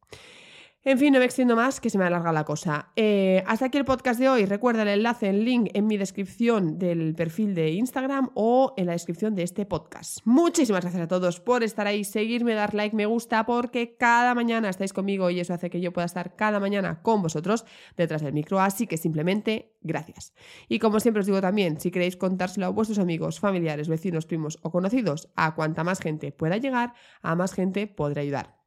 En 0.85 0.97
fin, 0.97 1.13
no 1.13 1.19
me 1.19 1.25
extiendo 1.25 1.57
más, 1.57 1.81
que 1.81 1.91
se 1.91 1.99
me 1.99 2.05
alarga 2.05 2.33
la 2.33 2.45
cosa. 2.45 2.93
Eh, 2.95 3.43
hasta 3.47 3.67
aquí 3.67 3.77
el 3.77 3.85
podcast 3.85 4.19
de 4.19 4.29
hoy. 4.29 4.47
Recuerda 4.47 4.83
el 4.83 4.89
enlace, 4.89 5.29
el 5.29 5.45
link 5.45 5.69
en 5.75 5.87
mi 5.87 5.99
descripción 5.99 6.79
del 6.79 7.15
perfil 7.15 7.55
de 7.55 7.73
Instagram 7.73 8.31
o 8.35 8.75
en 8.77 8.87
la 8.87 8.93
descripción 8.93 9.35
de 9.35 9.43
este 9.43 9.67
podcast. 9.67 10.21
Muchísimas 10.25 10.83
gracias 10.83 11.03
a 11.03 11.09
todos 11.09 11.41
por 11.41 11.65
estar 11.65 11.89
ahí, 11.89 12.05
seguirme, 12.05 12.55
dar 12.55 12.75
like, 12.75 12.97
me 12.97 13.07
gusta, 13.07 13.45
porque 13.45 13.97
cada 13.97 14.35
mañana 14.35 14.71
estáis 14.71 14.93
conmigo 14.93 15.29
y 15.31 15.41
eso 15.41 15.53
hace 15.53 15.69
que 15.69 15.81
yo 15.81 15.93
pueda 15.93 16.07
estar 16.07 16.37
cada 16.37 16.61
mañana 16.61 17.03
con 17.03 17.23
vosotros 17.23 17.67
detrás 17.97 18.23
del 18.23 18.33
micro. 18.33 18.61
Así 18.61 18.87
que 18.87 18.97
simplemente 18.97 19.75
gracias. 19.83 20.33
Y 20.69 20.79
como 20.79 21.01
siempre 21.01 21.21
os 21.21 21.27
digo 21.27 21.41
también, 21.41 21.81
si 21.81 21.91
queréis 21.91 22.17
contárselo 22.17 22.67
a 22.67 22.71
vuestros 22.71 23.01
amigos, 23.01 23.41
familiares, 23.41 23.89
vecinos, 23.89 24.27
primos 24.27 24.59
o 24.63 24.71
conocidos, 24.71 25.29
a 25.35 25.55
cuanta 25.55 25.85
más 25.85 26.01
gente 26.01 26.31
pueda 26.31 26.57
llegar, 26.57 26.95
a 27.21 27.35
más 27.35 27.53
gente 27.53 27.89
podré 27.89 28.23
ayudar. 28.23 28.58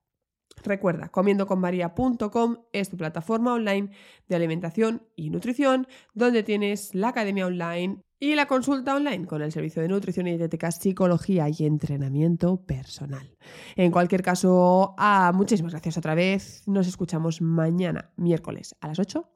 Recuerda, 0.63 1.09
comiendoconmaria.com 1.09 2.57
es 2.71 2.89
tu 2.89 2.97
plataforma 2.97 3.53
online 3.53 3.91
de 4.27 4.35
alimentación 4.35 5.07
y 5.15 5.29
nutrición, 5.29 5.87
donde 6.13 6.43
tienes 6.43 6.93
la 6.93 7.09
academia 7.09 7.47
online 7.47 8.03
y 8.19 8.35
la 8.35 8.45
consulta 8.45 8.95
online 8.95 9.25
con 9.25 9.41
el 9.41 9.51
servicio 9.51 9.81
de 9.81 9.87
nutrición 9.87 10.27
y 10.27 10.31
dietética, 10.31 10.71
psicología 10.71 11.47
y 11.49 11.65
entrenamiento 11.65 12.63
personal. 12.63 13.35
En 13.75 13.91
cualquier 13.91 14.21
caso, 14.21 14.93
ah, 14.97 15.31
muchísimas 15.33 15.73
gracias 15.73 15.97
otra 15.97 16.13
vez. 16.13 16.61
Nos 16.67 16.87
escuchamos 16.87 17.41
mañana, 17.41 18.11
miércoles 18.17 18.75
a 18.79 18.87
las 18.87 18.99
8. 18.99 19.27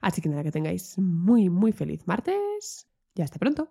Así 0.00 0.20
que 0.20 0.28
nada, 0.28 0.42
que 0.42 0.50
tengáis 0.50 0.98
muy, 0.98 1.50
muy 1.50 1.70
feliz 1.70 2.04
martes 2.06 2.88
y 3.14 3.22
hasta 3.22 3.38
pronto. 3.38 3.70